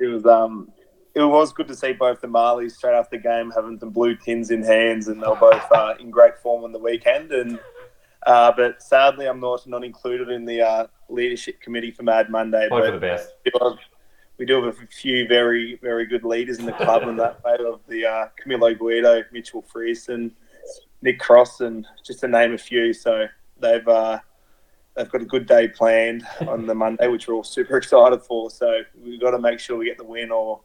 was 0.00 0.26
um, 0.26 0.68
it 1.14 1.22
was 1.22 1.52
good 1.52 1.68
to 1.68 1.76
see 1.76 1.92
both 1.92 2.20
the 2.20 2.26
Marleys 2.26 2.72
straight 2.72 2.96
after 2.96 3.16
the 3.16 3.22
game 3.22 3.52
having 3.54 3.78
some 3.78 3.90
blue 3.90 4.16
tins 4.16 4.50
in 4.50 4.64
hands, 4.64 5.06
and 5.06 5.22
they 5.22 5.28
were 5.28 5.36
both 5.36 5.62
uh, 5.70 5.94
in 6.00 6.10
great 6.10 6.36
form 6.38 6.64
on 6.64 6.72
the 6.72 6.80
weekend. 6.80 7.30
And 7.30 7.60
uh, 8.26 8.50
but 8.56 8.82
sadly, 8.82 9.26
I'm 9.26 9.38
not 9.38 9.64
not 9.68 9.84
included 9.84 10.28
in 10.28 10.44
the 10.44 10.60
uh, 10.62 10.86
leadership 11.08 11.60
committee 11.60 11.92
for 11.92 12.02
Mad 12.02 12.28
Monday. 12.28 12.68
Hope 12.68 12.80
but 12.80 12.86
for 12.86 12.90
the 12.90 12.98
best. 12.98 13.30
We 14.38 14.44
do 14.44 14.60
have 14.64 14.76
a 14.76 14.86
few 14.88 15.28
very 15.28 15.76
very 15.76 16.06
good 16.06 16.24
leaders 16.24 16.58
in 16.58 16.66
the 16.66 16.72
club, 16.72 17.04
and 17.04 17.16
that 17.20 17.44
way 17.44 17.58
of 17.64 17.78
the 17.86 18.06
uh, 18.06 18.26
Camilo 18.44 18.76
Guido, 18.76 19.22
Mitchell 19.30 19.62
Freeson, 19.62 20.32
Nick 21.00 21.20
Cross, 21.20 21.60
and 21.60 21.86
just 22.04 22.18
to 22.20 22.28
name 22.28 22.54
a 22.54 22.58
few. 22.58 22.92
So 22.92 23.26
they've 23.60 23.86
uh, 23.86 24.18
they've 24.96 25.10
got 25.10 25.22
a 25.22 25.26
good 25.26 25.46
day 25.46 25.68
planned 25.68 26.26
on 26.48 26.66
the 26.66 26.74
Monday, 26.74 27.08
which 27.08 27.28
we're 27.28 27.34
all 27.34 27.44
super 27.44 27.76
excited 27.78 28.22
for. 28.22 28.50
So 28.50 28.80
we've 29.00 29.20
got 29.20 29.32
to 29.32 29.38
make 29.38 29.60
sure 29.60 29.76
we 29.76 29.86
get 29.86 29.98
the 29.98 30.04
win, 30.04 30.30
or 30.30 30.60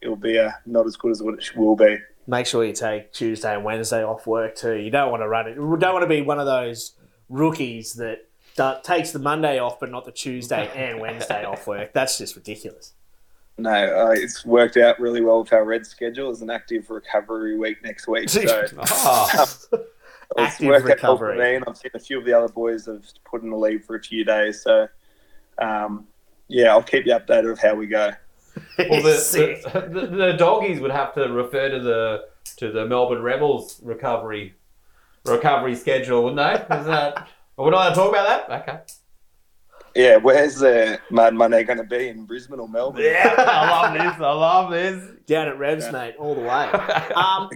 it'll 0.00 0.16
be 0.16 0.38
uh, 0.38 0.52
not 0.66 0.86
as 0.86 0.96
good 0.96 1.10
as 1.10 1.22
what 1.22 1.34
it 1.34 1.56
will 1.56 1.76
be. 1.76 1.98
Make 2.26 2.46
sure 2.46 2.64
you 2.64 2.72
take 2.72 3.12
Tuesday 3.12 3.54
and 3.54 3.64
Wednesday 3.64 4.02
off 4.02 4.26
work 4.26 4.54
too. 4.54 4.76
You 4.76 4.90
don't 4.90 5.10
want 5.10 5.22
to 5.22 5.28
run 5.28 5.46
it. 5.46 5.56
You 5.56 5.76
don't 5.78 5.92
want 5.92 6.04
to 6.04 6.08
be 6.08 6.22
one 6.22 6.38
of 6.38 6.46
those 6.46 6.92
rookies 7.28 7.94
that 7.94 8.28
takes 8.84 9.10
the 9.10 9.18
Monday 9.18 9.58
off, 9.58 9.78
but 9.80 9.90
not 9.90 10.04
the 10.04 10.12
Tuesday 10.12 10.70
and 10.74 11.00
Wednesday 11.00 11.44
off 11.44 11.66
work. 11.66 11.92
That's 11.92 12.16
just 12.16 12.36
ridiculous. 12.36 12.94
No, 13.56 13.70
uh, 13.70 14.10
it's 14.10 14.44
worked 14.44 14.76
out 14.76 14.98
really 14.98 15.20
well 15.20 15.40
with 15.40 15.52
our 15.52 15.64
red 15.64 15.86
schedule 15.86 16.28
as 16.30 16.42
an 16.42 16.50
active 16.50 16.90
recovery 16.90 17.56
week 17.56 17.84
next 17.84 18.08
week. 18.08 18.28
So. 18.28 18.68
oh 18.80 19.46
active 20.38 20.84
recovery. 20.84 21.38
Me, 21.38 21.54
and 21.56 21.64
I've 21.66 21.76
seen 21.76 21.90
a 21.94 21.98
few 21.98 22.18
of 22.18 22.24
the 22.24 22.32
other 22.32 22.52
boys 22.52 22.86
have 22.86 23.04
put 23.24 23.42
in 23.42 23.50
the 23.50 23.56
leave 23.56 23.84
for 23.84 23.96
a 23.96 24.02
few 24.02 24.24
days. 24.24 24.62
So, 24.62 24.88
um, 25.58 26.06
yeah, 26.48 26.68
I'll 26.68 26.82
keep 26.82 27.06
you 27.06 27.12
updated 27.12 27.52
of 27.52 27.58
how 27.58 27.74
we 27.74 27.86
go. 27.86 28.10
Well, 28.78 29.02
the, 29.02 29.60
the, 29.92 30.00
the, 30.00 30.06
the, 30.06 30.32
doggies 30.34 30.80
would 30.80 30.90
have 30.90 31.14
to 31.14 31.24
refer 31.32 31.70
to 31.70 31.80
the 31.80 32.26
to 32.56 32.70
the 32.70 32.86
Melbourne 32.86 33.22
Rebels 33.22 33.80
recovery 33.82 34.54
recovery 35.24 35.74
schedule, 35.74 36.24
wouldn't 36.24 36.68
they? 36.68 36.76
Is 36.76 36.86
that? 36.86 37.28
Are 37.56 37.64
we 37.64 37.70
not 37.70 37.76
allowed 37.76 37.88
to 37.90 37.94
talk 37.94 38.08
about 38.10 38.48
that? 38.48 38.62
Okay. 38.62 38.78
Yeah, 39.94 40.16
where's 40.16 40.56
the 40.56 40.98
Mad 41.10 41.34
Monday 41.34 41.62
going 41.64 41.78
to 41.78 41.84
be 41.84 42.08
in 42.08 42.24
Brisbane 42.24 42.58
or 42.60 42.68
Melbourne? 42.68 43.02
Yeah, 43.04 43.34
I 43.38 43.70
love 43.70 43.92
this. 43.94 44.20
I 44.24 44.32
love 44.32 44.70
this. 44.70 45.10
Down 45.26 45.48
at 45.48 45.58
Revs, 45.58 45.86
Yeah. 45.86 45.92
mate, 45.92 46.14
all 46.18 46.34
the 46.34 46.40
way. 46.42 46.70
Um, 47.14 47.48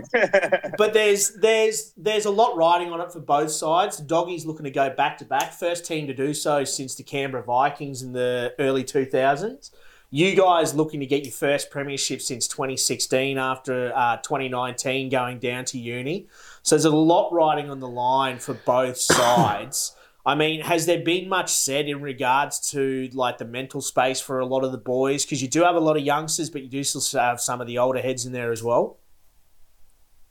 but 0.78 0.92
there's 0.94 1.32
there's 1.34 1.92
there's 1.96 2.24
a 2.24 2.30
lot 2.30 2.56
riding 2.56 2.92
on 2.92 3.00
it 3.00 3.12
for 3.12 3.20
both 3.20 3.50
sides. 3.50 3.98
Doggies 3.98 4.46
looking 4.46 4.64
to 4.64 4.70
go 4.70 4.88
back 4.90 5.18
to 5.18 5.24
back, 5.24 5.52
first 5.52 5.84
team 5.84 6.06
to 6.06 6.14
do 6.14 6.32
so 6.32 6.64
since 6.64 6.94
the 6.94 7.02
Canberra 7.02 7.42
Vikings 7.42 8.02
in 8.02 8.12
the 8.12 8.54
early 8.58 8.84
2000s. 8.84 9.70
You 10.10 10.34
guys 10.34 10.74
looking 10.74 11.00
to 11.00 11.06
get 11.06 11.24
your 11.24 11.32
first 11.32 11.70
premiership 11.70 12.22
since 12.22 12.48
2016 12.48 13.36
after 13.36 13.92
uh, 13.94 14.16
2019 14.18 15.10
going 15.10 15.38
down 15.38 15.66
to 15.66 15.78
uni. 15.78 16.28
So 16.62 16.76
there's 16.76 16.86
a 16.86 16.90
lot 16.90 17.30
riding 17.32 17.68
on 17.68 17.80
the 17.80 17.88
line 17.88 18.38
for 18.38 18.54
both 18.54 18.96
sides. 18.96 19.94
I 20.28 20.34
mean, 20.34 20.60
has 20.60 20.84
there 20.84 21.02
been 21.02 21.26
much 21.26 21.50
said 21.50 21.88
in 21.88 22.02
regards 22.02 22.60
to 22.72 23.08
like 23.14 23.38
the 23.38 23.46
mental 23.46 23.80
space 23.80 24.20
for 24.20 24.40
a 24.40 24.44
lot 24.44 24.62
of 24.62 24.72
the 24.72 24.78
boys? 24.78 25.24
Because 25.24 25.40
you 25.40 25.48
do 25.48 25.62
have 25.62 25.74
a 25.74 25.80
lot 25.80 25.96
of 25.96 26.02
youngsters, 26.02 26.50
but 26.50 26.62
you 26.62 26.68
do 26.68 26.84
still 26.84 27.18
have 27.18 27.40
some 27.40 27.62
of 27.62 27.66
the 27.66 27.78
older 27.78 28.02
heads 28.02 28.26
in 28.26 28.34
there 28.34 28.52
as 28.52 28.62
well. 28.62 28.98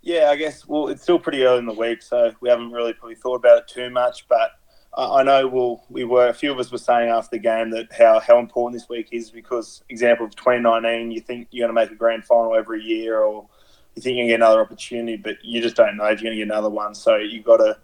Yeah, 0.03 0.29
I 0.29 0.35
guess. 0.35 0.67
Well, 0.67 0.89
it's 0.89 1.01
still 1.01 1.17
pretty 1.17 1.41
early 1.41 1.57
in 1.57 1.65
the 1.65 1.73
week, 1.73 2.03
so 2.03 2.31
we 2.41 2.47
haven't 2.47 2.73
really 2.73 2.93
probably 2.93 3.15
thought 3.15 3.37
about 3.37 3.57
it 3.57 3.67
too 3.67 3.89
much. 3.89 4.27
But 4.27 4.51
I 4.95 5.23
know 5.23 5.47
we'll, 5.47 5.83
we 5.89 6.03
were 6.03 6.27
a 6.27 6.33
few 6.33 6.51
of 6.51 6.59
us 6.59 6.71
were 6.71 6.77
saying 6.77 7.09
after 7.09 7.35
the 7.35 7.39
game 7.39 7.71
that 7.71 7.91
how 7.91 8.19
how 8.19 8.37
important 8.37 8.79
this 8.79 8.87
week 8.87 9.09
is 9.11 9.31
because 9.31 9.83
example 9.89 10.27
of 10.27 10.35
2019, 10.35 11.09
you 11.09 11.21
think 11.21 11.47
you're 11.49 11.67
going 11.67 11.75
to 11.75 11.81
make 11.81 11.91
a 11.91 11.95
grand 11.95 12.23
final 12.23 12.53
every 12.53 12.83
year, 12.83 13.17
or 13.19 13.49
you 13.95 14.03
think 14.03 14.15
you're 14.15 14.27
going 14.27 14.27
to 14.27 14.33
get 14.33 14.41
another 14.41 14.61
opportunity, 14.61 15.17
but 15.17 15.37
you 15.41 15.59
just 15.59 15.75
don't 15.75 15.97
know 15.97 16.05
if 16.05 16.21
you're 16.21 16.29
going 16.29 16.37
to 16.37 16.45
get 16.45 16.53
another 16.53 16.69
one. 16.69 16.93
So 16.93 17.15
you 17.15 17.41
got 17.41 17.57
to 17.57 17.79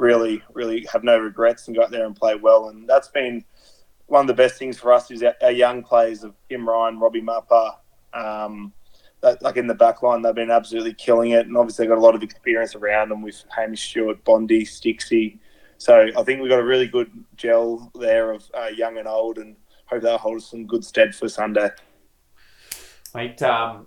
really, 0.00 0.42
really 0.52 0.86
have 0.92 1.04
no 1.04 1.18
regrets 1.18 1.66
and 1.66 1.76
go 1.76 1.82
out 1.82 1.90
there 1.90 2.06
and 2.06 2.16
play 2.16 2.34
well. 2.34 2.68
And 2.68 2.88
that's 2.88 3.08
been 3.08 3.44
one 4.06 4.22
of 4.22 4.26
the 4.26 4.34
best 4.34 4.58
things 4.58 4.78
for 4.78 4.92
us 4.92 5.10
is 5.10 5.22
our, 5.22 5.34
our 5.42 5.52
young 5.52 5.82
players 5.82 6.24
of 6.24 6.34
Kim 6.48 6.68
Ryan, 6.68 6.98
Robbie 6.98 7.22
Mappa. 7.22 7.76
Um, 8.12 8.72
that, 9.20 9.42
like 9.42 9.56
in 9.56 9.66
the 9.66 9.74
back 9.74 10.02
line, 10.02 10.22
they've 10.22 10.34
been 10.34 10.50
absolutely 10.50 10.94
killing 10.94 11.32
it, 11.32 11.46
and 11.46 11.56
obviously 11.56 11.84
they've 11.84 11.90
got 11.90 11.98
a 11.98 12.02
lot 12.02 12.14
of 12.14 12.22
experience 12.22 12.74
around 12.74 13.10
them 13.10 13.22
with 13.22 13.44
Hamish 13.54 13.90
Stewart, 13.90 14.24
Bondi, 14.24 14.64
Stixie. 14.64 15.38
So 15.76 16.08
I 16.16 16.22
think 16.22 16.40
we've 16.40 16.50
got 16.50 16.58
a 16.58 16.64
really 16.64 16.88
good 16.88 17.10
gel 17.36 17.90
there 17.94 18.32
of 18.32 18.50
uh, 18.54 18.68
young 18.74 18.98
and 18.98 19.06
old, 19.06 19.38
and 19.38 19.56
hope 19.84 20.02
they'll 20.02 20.18
hold 20.18 20.38
us 20.38 20.54
good 20.66 20.84
stead 20.84 21.14
for 21.14 21.28
Sunday. 21.28 21.68
Mate, 23.14 23.42
um, 23.42 23.86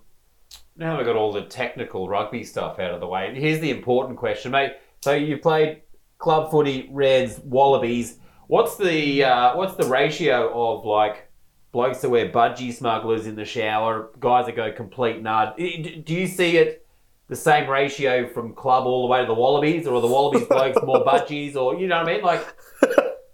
now 0.75 0.98
we've 0.98 1.05
got 1.05 1.15
all 1.15 1.32
the 1.32 1.43
technical 1.43 2.08
rugby 2.08 2.43
stuff 2.43 2.79
out 2.79 2.91
of 2.91 3.00
the 3.00 3.08
way. 3.08 3.34
Here's 3.36 3.60
the 3.60 3.72
important 3.72 4.17
question, 4.17 4.51
mate. 4.51 4.74
So 5.01 5.13
you 5.13 5.38
played 5.38 5.82
club 6.24 6.50
footy, 6.50 6.89
Reds, 6.89 7.42
Wallabies. 7.44 8.18
What's 8.48 8.77
the 8.77 9.25
uh, 9.25 9.58
what's 9.58 9.75
the 9.75 9.86
ratio 9.86 10.50
of 10.53 10.86
like 10.86 11.30
blokes 11.74 12.00
that 12.00 12.10
wear 12.10 12.30
budgie 12.30 12.74
smugglers 12.74 13.27
in 13.27 13.36
the 13.36 13.44
shower, 13.44 14.10
guys 14.22 14.46
that 14.46 14.56
go 14.56 14.72
complete 14.72 15.22
nud? 15.22 16.06
Do 16.06 16.13
you 16.13 16.27
see 16.27 16.58
it 16.58 16.88
the 17.27 17.36
same 17.36 17.70
ratio 17.70 18.27
from 18.30 18.53
club 18.53 18.86
all 18.86 19.06
the 19.06 19.12
way 19.12 19.20
to 19.20 19.27
the 19.27 19.34
Wallabies, 19.34 19.86
or 19.86 19.96
are 19.96 20.01
the 20.01 20.08
Wallabies 20.08 20.48
blokes 20.50 20.77
more 20.84 21.03
budgies, 21.03 21.58
or 21.58 21.75
you 21.77 21.88
know 21.88 21.98
what 21.98 22.08
I 22.08 22.13
mean? 22.13 22.24
Like, 22.24 22.56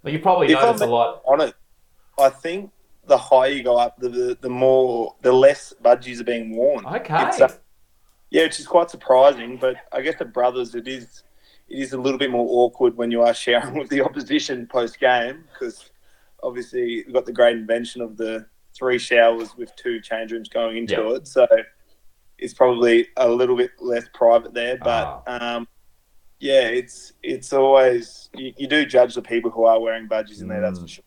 well, 0.02 0.12
you 0.12 0.18
probably 0.18 0.48
If 0.50 0.58
I'm 0.58 0.64
notice 0.66 0.80
a 0.80 0.86
lot. 0.86 1.22
On 1.26 1.40
it, 1.40 1.54
I 2.18 2.28
think 2.28 2.72
the 3.06 3.18
higher 3.18 3.50
you 3.50 3.62
go 3.62 3.76
up, 3.78 4.00
the, 4.00 4.08
the, 4.08 4.38
the 4.40 4.50
more, 4.50 5.14
the 5.22 5.32
less 5.32 5.72
budgies 5.80 6.20
are 6.20 6.24
being 6.24 6.56
worn. 6.56 6.84
Okay. 6.86 7.28
It's, 7.28 7.40
uh, 7.40 7.52
Yeah, 8.30 8.44
which 8.44 8.58
is 8.58 8.66
quite 8.66 8.90
surprising. 8.90 9.58
But 9.58 9.76
I 9.92 10.00
guess 10.00 10.16
the 10.18 10.24
Brothers, 10.24 10.74
it 10.74 10.88
is 10.88 11.22
it 11.70 11.78
is 11.78 11.92
a 11.92 11.98
little 11.98 12.18
bit 12.18 12.30
more 12.30 12.46
awkward 12.48 12.96
when 12.96 13.10
you 13.10 13.22
are 13.22 13.32
sharing 13.34 13.74
with 13.78 13.88
the 13.88 14.02
opposition 14.02 14.66
post 14.66 14.98
game 14.98 15.44
because 15.52 15.90
obviously 16.42 17.04
you've 17.06 17.12
got 17.12 17.26
the 17.26 17.32
great 17.32 17.56
invention 17.56 18.02
of 18.02 18.16
the 18.16 18.44
three 18.76 18.98
showers 18.98 19.56
with 19.56 19.74
two 19.76 20.00
change 20.00 20.32
rooms 20.32 20.48
going 20.48 20.76
into 20.76 20.94
Yeah. 20.94 21.14
it. 21.16 21.26
So 21.28 21.46
it's 22.38 22.54
probably 22.54 23.08
a 23.16 23.28
little 23.28 23.56
bit 23.56 23.70
less 23.80 24.04
private 24.14 24.54
there. 24.54 24.78
But 24.78 25.22
Ah. 25.26 25.56
um, 25.56 25.68
yeah, 26.38 26.62
it's 26.68 27.12
it's 27.22 27.52
always 27.52 28.30
you, 28.34 28.52
you 28.56 28.66
do 28.66 28.84
judge 28.86 29.14
the 29.14 29.22
people 29.22 29.50
who 29.50 29.64
are 29.64 29.78
wearing 29.80 30.08
badges 30.08 30.40
in 30.40 30.48
there. 30.48 30.60
That's 30.60 30.78
Mm. 30.78 30.82
for 30.82 30.88
sure. 30.88 31.04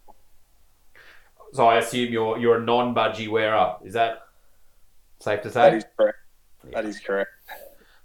So 1.53 1.67
I 1.67 1.77
assume 1.79 2.12
you're 2.12 2.38
you're 2.38 2.58
a 2.58 2.62
non-budgie 2.63 3.29
wearer. 3.29 3.75
Is 3.84 3.93
that 3.93 4.20
safe 5.20 5.41
to 5.41 5.51
say? 5.51 5.77
is 5.77 5.86
correct. 5.98 6.17
That 6.72 6.86
is 6.86 7.00
correct. 7.00 7.32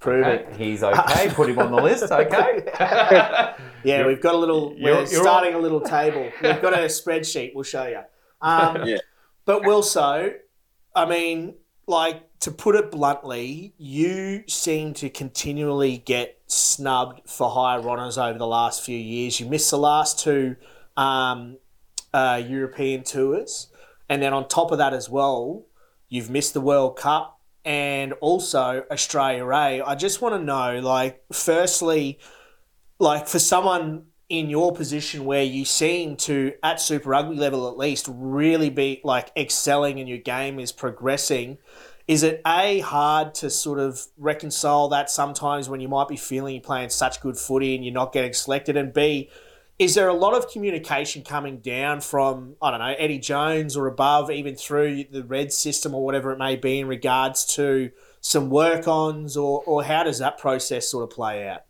Prove 0.00 0.25
Okay, 0.25 0.45
it. 0.45 0.57
He's 0.57 0.83
okay. 0.85 1.28
Put 1.31 1.50
him 1.50 1.59
on 1.59 1.71
the 1.73 1.83
list. 1.83 2.05
Okay. 2.12 2.62
Yeah, 2.78 3.55
You're- 3.85 4.07
we've 4.07 4.21
got 4.23 4.35
a 4.35 4.38
little. 4.38 4.73
you're- 4.76 4.93
We're 4.93 4.99
you're 5.07 5.23
starting 5.23 5.55
a 5.55 5.59
little 5.59 5.81
table. 5.81 6.31
We've 6.43 6.62
got 6.62 6.73
a 6.75 6.87
spreadsheet. 6.87 7.55
We'll 7.55 7.64
show 7.64 7.87
you. 7.87 8.00
Um, 8.40 8.83
Yeah. 8.87 8.99
But 9.45 9.62
Wilso, 9.62 10.35
I 10.95 11.07
mean, 11.07 11.55
like 11.87 12.38
to 12.40 12.50
put 12.50 12.76
it 12.76 12.90
bluntly, 12.90 13.73
you 13.78 14.45
seem 14.47 14.93
to 14.95 15.09
continually 15.11 15.99
get 15.99 16.38
snubbed 16.47 17.23
for 17.28 17.49
higher 17.50 17.81
honours 17.81 18.19
over 18.19 18.38
the 18.38 18.47
last 18.47 18.83
few 18.83 18.99
years. 18.99 19.40
You 19.40 19.47
missed 19.47 19.71
the 19.71 19.78
last 19.78 20.19
two 20.21 20.57
um, 20.97 21.57
uh, 22.12 22.40
European 22.47 23.05
tours, 23.05 23.69
and 24.09 24.21
then 24.23 24.33
on 24.35 24.47
top 24.49 24.71
of 24.71 24.78
that 24.78 24.93
as 24.93 25.09
well, 25.09 25.64
you've 26.09 26.28
missed 26.31 26.52
the 26.55 26.61
World 26.61 26.97
Cup 26.97 27.38
and 27.68 28.14
also 28.14 28.82
Australia 28.90 29.46
A. 29.46 29.82
I 29.82 29.94
just 29.94 30.22
want 30.22 30.34
to 30.34 30.42
know, 30.42 30.80
like, 30.80 31.22
firstly, 31.30 32.18
like 32.98 33.28
for 33.28 33.38
someone 33.38 34.06
in 34.30 34.48
your 34.48 34.75
position 34.75 35.26
where 35.26 35.42
you 35.42 35.66
seem 35.66 36.16
to 36.16 36.54
at 36.62 36.80
super 36.80 37.10
rugby 37.10 37.37
level 37.37 37.68
at 37.68 37.76
least 37.76 38.08
really 38.10 38.70
be 38.70 39.02
like 39.04 39.30
excelling 39.37 40.00
and 40.00 40.08
your 40.08 40.18
game 40.18 40.58
is 40.58 40.72
progressing 40.72 41.56
is 42.06 42.22
it 42.22 42.42
a 42.46 42.80
hard 42.80 43.34
to 43.34 43.48
sort 43.48 43.78
of 43.78 44.06
reconcile 44.18 44.88
that 44.88 45.10
sometimes 45.10 45.68
when 45.68 45.80
you 45.80 45.88
might 45.88 46.08
be 46.08 46.16
feeling 46.16 46.54
you're 46.54 46.62
playing 46.62 46.90
such 46.90 47.22
good 47.22 47.38
footy 47.38 47.75
and 47.75 47.84
you're 47.84 47.94
not 47.94 48.12
getting 48.12 48.34
selected 48.34 48.76
and 48.76 48.92
b 48.92 49.30
is 49.78 49.94
there 49.94 50.08
a 50.08 50.14
lot 50.14 50.35
of 50.35 50.50
communication 50.50 51.23
coming 51.23 51.58
down 51.58 52.00
from 52.00 52.56
i 52.62 52.70
don't 52.70 52.80
know 52.80 52.94
eddie 52.99 53.18
jones 53.18 53.76
or 53.76 53.87
above 53.87 54.30
even 54.30 54.54
through 54.54 55.04
the 55.11 55.25
red 55.25 55.52
system 55.52 55.94
or 55.94 56.04
whatever 56.04 56.32
it 56.32 56.38
may 56.38 56.56
be 56.56 56.80
in 56.80 56.88
regards 56.88 57.44
to 57.44 57.90
some 58.20 58.50
work 58.50 58.88
ons 58.88 59.37
or, 59.37 59.62
or 59.66 59.85
how 59.85 60.02
does 60.02 60.18
that 60.18 60.38
process 60.38 60.88
sort 60.90 61.04
of 61.04 61.11
play 61.11 61.47
out 61.49 61.62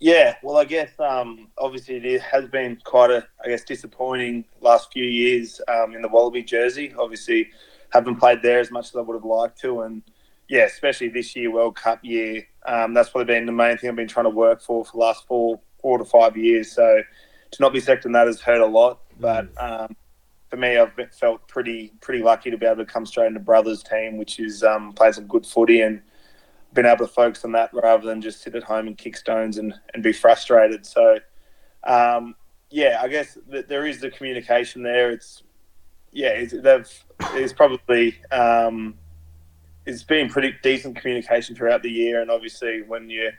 Yeah, 0.00 0.34
well, 0.42 0.58
I 0.58 0.64
guess 0.64 0.90
um, 0.98 1.48
obviously 1.56 1.96
it 1.96 2.20
has 2.20 2.46
been 2.48 2.78
quite 2.84 3.10
a, 3.10 3.26
I 3.42 3.48
guess, 3.48 3.64
disappointing 3.64 4.44
last 4.60 4.92
few 4.92 5.04
years 5.04 5.60
um, 5.68 5.94
in 5.94 6.02
the 6.02 6.08
Wallaby 6.08 6.42
jersey. 6.42 6.92
Obviously, 6.98 7.50
haven't 7.90 8.16
played 8.16 8.42
there 8.42 8.60
as 8.60 8.70
much 8.70 8.88
as 8.88 8.96
I 8.96 9.00
would 9.00 9.14
have 9.14 9.24
liked 9.24 9.58
to, 9.60 9.82
and 9.82 10.02
yeah, 10.48 10.64
especially 10.64 11.08
this 11.08 11.34
year, 11.36 11.50
World 11.50 11.76
Cup 11.76 12.00
year. 12.02 12.46
Um, 12.66 12.92
that's 12.92 13.08
probably 13.10 13.32
been 13.32 13.46
the 13.46 13.52
main 13.52 13.78
thing 13.78 13.88
I've 13.88 13.96
been 13.96 14.08
trying 14.08 14.24
to 14.24 14.30
work 14.30 14.60
for 14.60 14.84
for 14.84 14.92
the 14.92 14.98
last 14.98 15.26
four, 15.26 15.60
four 15.84 15.98
to 15.98 16.04
five 16.06 16.34
years. 16.34 16.72
So 16.72 17.02
to 17.50 17.62
not 17.62 17.74
be 17.74 17.82
in 18.06 18.12
that 18.12 18.26
has 18.26 18.40
hurt 18.40 18.62
a 18.62 18.66
lot. 18.66 19.00
But 19.20 19.48
um, 19.58 19.94
for 20.48 20.56
me, 20.56 20.78
I've 20.78 20.92
felt 21.12 21.46
pretty, 21.46 21.92
pretty 22.00 22.24
lucky 22.24 22.50
to 22.50 22.56
be 22.56 22.64
able 22.64 22.78
to 22.78 22.86
come 22.86 23.04
straight 23.04 23.26
into 23.26 23.40
Brothers 23.40 23.82
team, 23.82 24.16
which 24.16 24.40
is 24.40 24.62
um, 24.62 24.94
playing 24.94 25.12
some 25.12 25.26
good 25.26 25.44
footy 25.44 25.82
and 25.82 26.00
been 26.72 26.86
able 26.86 27.06
to 27.06 27.12
focus 27.12 27.44
on 27.44 27.52
that 27.52 27.68
rather 27.74 28.06
than 28.06 28.22
just 28.22 28.40
sit 28.40 28.54
at 28.54 28.62
home 28.62 28.86
and 28.86 28.96
kick 28.96 29.14
stones 29.14 29.58
and, 29.58 29.74
and 29.92 30.02
be 30.02 30.12
frustrated. 30.12 30.86
So, 30.86 31.18
um, 31.84 32.34
yeah, 32.70 33.00
I 33.02 33.08
guess 33.08 33.36
th- 33.50 33.66
there 33.66 33.86
is 33.86 34.00
the 34.00 34.10
communication 34.10 34.82
there. 34.82 35.10
It's 35.10 35.42
yeah, 36.12 36.28
it's, 36.28 36.54
they've 36.56 37.04
it's 37.34 37.52
probably 37.52 38.16
um, 38.32 38.94
it's 39.84 40.02
been 40.02 40.30
pretty 40.30 40.54
decent 40.62 40.96
communication 40.96 41.54
throughout 41.54 41.82
the 41.82 41.90
year, 41.90 42.22
and 42.22 42.30
obviously 42.30 42.82
when 42.82 43.10
you 43.10 43.30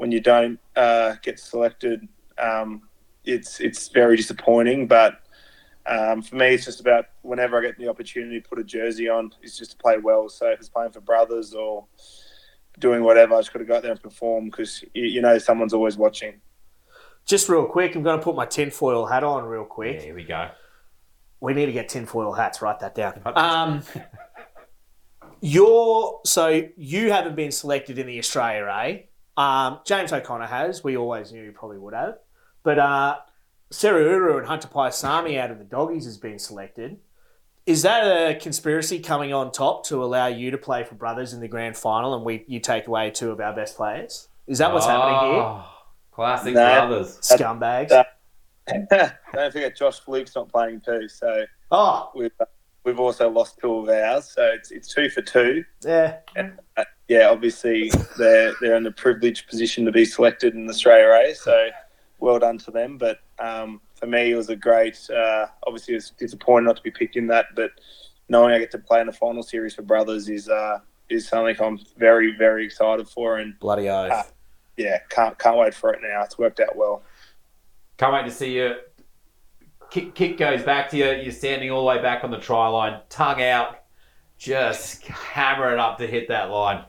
when 0.00 0.10
you 0.10 0.18
don't 0.20 0.58
uh, 0.76 1.14
get 1.20 1.38
selected, 1.38 2.08
um, 2.38 2.88
it's 3.26 3.60
it's 3.60 3.88
very 3.88 4.16
disappointing. 4.16 4.86
But 4.86 5.20
um, 5.84 6.22
for 6.22 6.36
me, 6.36 6.54
it's 6.54 6.64
just 6.64 6.80
about 6.80 7.04
whenever 7.20 7.58
I 7.58 7.60
get 7.60 7.76
the 7.76 7.88
opportunity 7.88 8.40
to 8.40 8.48
put 8.48 8.58
a 8.58 8.64
jersey 8.64 9.10
on, 9.10 9.30
it's 9.42 9.58
just 9.58 9.72
to 9.72 9.76
play 9.76 9.98
well. 9.98 10.30
So 10.30 10.46
if 10.46 10.58
it's 10.58 10.70
playing 10.70 10.92
for 10.92 11.02
brothers 11.02 11.52
or 11.52 11.84
doing 12.78 13.04
whatever, 13.04 13.34
I 13.34 13.40
just 13.40 13.52
got 13.52 13.58
to 13.58 13.66
go 13.66 13.76
out 13.76 13.82
there 13.82 13.90
and 13.90 14.02
perform 14.02 14.46
because 14.46 14.82
you, 14.94 15.04
you 15.04 15.20
know 15.20 15.36
someone's 15.36 15.74
always 15.74 15.98
watching. 15.98 16.40
Just 17.26 17.50
real 17.50 17.66
quick, 17.66 17.94
I'm 17.94 18.02
going 18.02 18.18
to 18.18 18.24
put 18.24 18.34
my 18.34 18.46
tinfoil 18.46 19.04
hat 19.04 19.22
on 19.22 19.44
real 19.44 19.60
Yeah, 19.60 19.66
quick. 19.68 20.00
here 20.00 20.14
we 20.14 20.24
go. 20.24 20.48
We 21.40 21.52
need 21.52 21.66
to 21.66 21.72
get 21.72 21.90
tinfoil 21.90 22.32
hats. 22.32 22.62
Write 22.62 22.80
that 22.80 22.94
down. 22.94 23.20
Um, 23.36 23.82
you're 25.42 26.20
so 26.24 26.62
you 26.78 27.12
haven't 27.12 27.36
been 27.36 27.52
selected 27.52 27.98
in 27.98 28.06
the 28.06 28.18
Australia 28.18 28.66
A. 28.72 29.09
Um, 29.40 29.80
James 29.86 30.12
O'Connor 30.12 30.46
has. 30.46 30.84
We 30.84 30.96
always 30.96 31.32
knew 31.32 31.44
he 31.44 31.50
probably 31.50 31.78
would 31.78 31.94
have. 31.94 32.14
But 32.62 32.78
uh, 32.78 33.16
Seru 33.72 34.00
Uru 34.10 34.38
and 34.38 34.46
Hunter 34.46 34.68
Paisami 34.68 35.38
out 35.38 35.50
of 35.50 35.58
the 35.58 35.64
doggies 35.64 36.04
has 36.04 36.18
been 36.18 36.38
selected. 36.38 36.98
Is 37.66 37.82
that 37.82 38.02
a 38.04 38.34
conspiracy 38.38 38.98
coming 39.00 39.32
on 39.32 39.52
top 39.52 39.86
to 39.86 40.02
allow 40.02 40.26
you 40.26 40.50
to 40.50 40.58
play 40.58 40.82
for 40.84 40.94
Brothers 40.94 41.32
in 41.32 41.40
the 41.40 41.48
grand 41.48 41.76
final, 41.76 42.14
and 42.14 42.24
we 42.24 42.44
you 42.48 42.58
take 42.60 42.86
away 42.86 43.10
two 43.10 43.30
of 43.30 43.40
our 43.40 43.54
best 43.54 43.76
players? 43.76 44.28
Is 44.46 44.58
that 44.58 44.72
what's 44.72 44.86
happening 44.86 45.30
here? 45.32 45.42
Oh, 45.42 45.64
Classic 46.10 46.54
Nah. 46.54 46.86
brothers. 46.88 47.18
Scumbags. 47.20 47.88
that- 47.90 48.16
don't 49.32 49.52
forget 49.52 49.76
Josh 49.76 50.00
Flook's 50.00 50.34
not 50.34 50.48
playing 50.48 50.80
too, 50.80 51.08
so 51.08 51.44
Oh, 51.70 52.10
we've 52.14 52.30
we've 52.84 52.98
also 53.00 53.28
lost 53.30 53.58
two 53.60 53.72
of 53.74 53.88
ours. 53.88 54.30
So 54.34 54.42
it's 54.54 54.70
it's 54.70 54.92
two 54.92 55.08
for 55.10 55.22
two. 55.22 55.64
yeah. 55.84 56.16
Uh, 56.76 56.84
yeah, 57.10 57.28
obviously 57.28 57.90
they're 58.16 58.54
they're 58.60 58.76
in 58.76 58.84
the 58.84 58.92
privileged 58.92 59.48
position 59.48 59.84
to 59.84 59.90
be 59.90 60.04
selected 60.04 60.54
in 60.54 60.66
the 60.66 60.72
Australia 60.72 61.28
A. 61.28 61.34
So 61.34 61.70
well 62.20 62.38
done 62.38 62.56
to 62.58 62.70
them. 62.70 62.98
But 62.98 63.18
um, 63.40 63.80
for 63.96 64.06
me, 64.06 64.30
it 64.30 64.36
was 64.36 64.48
a 64.48 64.54
great. 64.54 65.10
Uh, 65.10 65.46
obviously, 65.66 65.96
it's 65.96 66.10
disappointing 66.10 66.66
not 66.66 66.76
to 66.76 66.82
be 66.82 66.92
picked 66.92 67.16
in 67.16 67.26
that, 67.26 67.46
but 67.56 67.72
knowing 68.28 68.54
I 68.54 68.60
get 68.60 68.70
to 68.70 68.78
play 68.78 69.00
in 69.00 69.08
the 69.08 69.12
final 69.12 69.42
series 69.42 69.74
for 69.74 69.82
brothers 69.82 70.28
is 70.28 70.48
uh, 70.48 70.78
is 71.08 71.26
something 71.26 71.56
I'm 71.60 71.80
very 71.98 72.36
very 72.36 72.64
excited 72.64 73.08
for, 73.08 73.38
and 73.38 73.58
Bloody 73.58 73.88
oath. 73.88 74.12
Ah. 74.14 74.26
yeah, 74.76 74.98
can't 75.08 75.36
can't 75.36 75.58
wait 75.58 75.74
for 75.74 75.92
it 75.92 75.98
now. 76.00 76.22
It's 76.22 76.38
worked 76.38 76.60
out 76.60 76.76
well. 76.76 77.02
Can't 77.98 78.12
wait 78.12 78.24
to 78.26 78.30
see 78.30 78.54
you. 78.54 78.76
Kick, 79.90 80.14
kick 80.14 80.38
goes 80.38 80.62
back 80.62 80.88
to 80.90 80.96
you. 80.96 81.10
You're 81.10 81.32
standing 81.32 81.72
all 81.72 81.80
the 81.80 81.88
way 81.88 82.00
back 82.00 82.22
on 82.22 82.30
the 82.30 82.38
try 82.38 82.68
line, 82.68 83.00
tongue 83.08 83.42
out, 83.42 83.80
just 84.38 85.02
hammer 85.02 85.72
it 85.72 85.80
up 85.80 85.98
to 85.98 86.06
hit 86.06 86.28
that 86.28 86.50
line. 86.50 86.84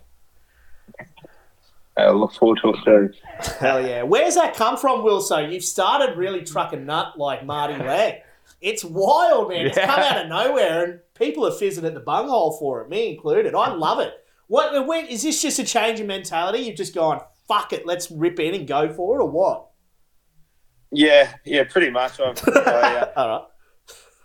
I 2.03 2.11
look 2.11 2.33
forward 2.33 2.59
to 2.63 2.69
it 2.69 2.83
too. 2.85 3.13
Hell 3.59 3.85
yeah. 3.85 4.03
Where's 4.03 4.35
that 4.35 4.55
come 4.55 4.77
from, 4.77 5.01
Wilso? 5.01 5.51
You've 5.51 5.63
started 5.63 6.17
really 6.17 6.43
trucking 6.43 6.85
nut 6.85 7.17
like 7.17 7.45
Marty 7.45 7.75
Leg. 7.83 8.15
It's 8.61 8.83
wild, 8.83 9.49
man. 9.49 9.65
It's 9.67 9.77
come 9.77 9.89
out 9.89 10.17
of 10.23 10.27
nowhere, 10.29 10.83
and 10.83 10.99
people 11.15 11.47
are 11.47 11.51
fizzing 11.51 11.85
at 11.85 11.93
the 11.93 11.99
bunghole 11.99 12.57
for 12.59 12.81
it, 12.81 12.89
me 12.89 13.09
included. 13.13 13.55
I 13.55 13.73
love 13.73 13.99
it. 13.99 14.13
What? 14.47 14.85
When, 14.85 15.05
is 15.07 15.23
this 15.23 15.41
just 15.41 15.57
a 15.59 15.63
change 15.63 15.99
in 15.99 16.07
mentality? 16.07 16.59
You've 16.59 16.75
just 16.75 16.93
gone, 16.93 17.21
fuck 17.47 17.73
it, 17.73 17.85
let's 17.87 18.11
rip 18.11 18.39
in 18.39 18.53
and 18.53 18.67
go 18.67 18.93
for 18.93 19.19
it, 19.19 19.23
or 19.23 19.29
what? 19.29 19.67
Yeah, 20.91 21.33
yeah, 21.45 21.63
pretty 21.63 21.89
much. 21.89 22.19
I've, 22.19 22.37
I, 22.47 22.59
uh, 22.59 23.11
All 23.15 23.29
right. 23.29 23.47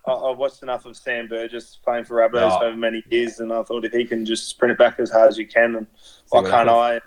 I, 0.07 0.13
I 0.13 0.37
watched 0.37 0.63
enough 0.63 0.85
of 0.85 0.97
Sam 0.97 1.29
Burgess 1.29 1.79
playing 1.83 2.05
for 2.05 2.17
Rabbitohs 2.17 2.59
Oh. 2.61 2.67
over 2.67 2.77
many 2.77 3.03
years, 3.09 3.41
and 3.41 3.53
I 3.53 3.63
thought 3.63 3.85
if 3.85 3.93
he 3.93 4.05
can 4.05 4.25
just 4.27 4.49
sprint 4.49 4.73
it 4.73 4.79
back 4.79 4.99
as 4.99 5.11
hard 5.11 5.29
as 5.29 5.39
you 5.39 5.47
can, 5.47 5.77
and 5.77 5.87
why 6.31 6.43
can't. 6.43 6.69
I? 6.69 7.01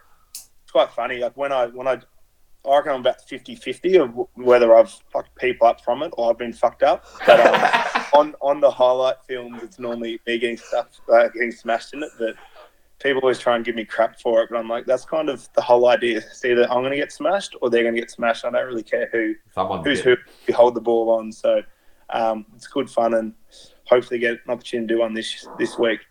It's 0.69 0.71
quite 0.71 0.91
funny. 0.91 1.17
Like 1.17 1.35
when 1.35 1.51
I 1.51 1.65
when 1.65 1.87
I, 1.87 1.99
I 2.63 2.77
reckon 2.77 2.91
I'm 2.91 2.99
about 2.99 3.27
50-50 3.27 4.03
of 4.03 4.27
whether 4.35 4.75
I've 4.75 4.91
fucked 5.11 5.35
people 5.35 5.65
up 5.65 5.83
from 5.83 6.03
it 6.03 6.13
or 6.15 6.29
I've 6.29 6.37
been 6.37 6.53
fucked 6.53 6.83
up. 6.83 7.07
But 7.25 7.39
um, 7.39 8.03
on 8.13 8.35
on 8.39 8.59
the 8.59 8.69
highlight 8.69 9.15
films, 9.27 9.63
it's 9.63 9.79
normally 9.79 10.19
me 10.27 10.37
getting 10.37 10.57
stuff 10.57 11.01
uh, 11.11 11.27
getting 11.29 11.51
smashed 11.51 11.95
in 11.95 12.03
it. 12.03 12.11
But 12.19 12.35
people 13.01 13.19
always 13.23 13.39
try 13.39 13.55
and 13.55 13.65
give 13.65 13.73
me 13.73 13.83
crap 13.83 14.21
for 14.21 14.43
it. 14.43 14.49
But 14.51 14.59
I'm 14.59 14.69
like, 14.69 14.85
that's 14.85 15.05
kind 15.05 15.27
of 15.27 15.49
the 15.55 15.61
whole 15.63 15.87
idea. 15.87 16.17
It's 16.17 16.45
either 16.45 16.69
I'm 16.69 16.81
going 16.81 16.91
to 16.91 16.97
get 16.97 17.11
smashed 17.11 17.55
or 17.63 17.71
they're 17.71 17.81
going 17.81 17.95
to 17.95 18.01
get 18.01 18.11
smashed. 18.11 18.45
I 18.45 18.51
don't 18.51 18.67
really 18.67 18.83
care 18.83 19.09
who 19.11 19.33
Someone 19.55 19.83
who's 19.83 20.01
who 20.01 20.17
we 20.47 20.53
hold 20.53 20.75
the 20.75 20.81
ball 20.81 21.09
on. 21.09 21.31
So 21.31 21.63
um, 22.11 22.45
it's 22.55 22.67
good 22.67 22.91
fun 22.91 23.15
and 23.15 23.33
hopefully 23.85 24.19
get 24.19 24.33
an 24.33 24.51
opportunity 24.51 24.87
to 24.87 24.93
do 24.93 24.99
one 24.99 25.15
this 25.15 25.47
this 25.57 25.79
week. 25.79 26.01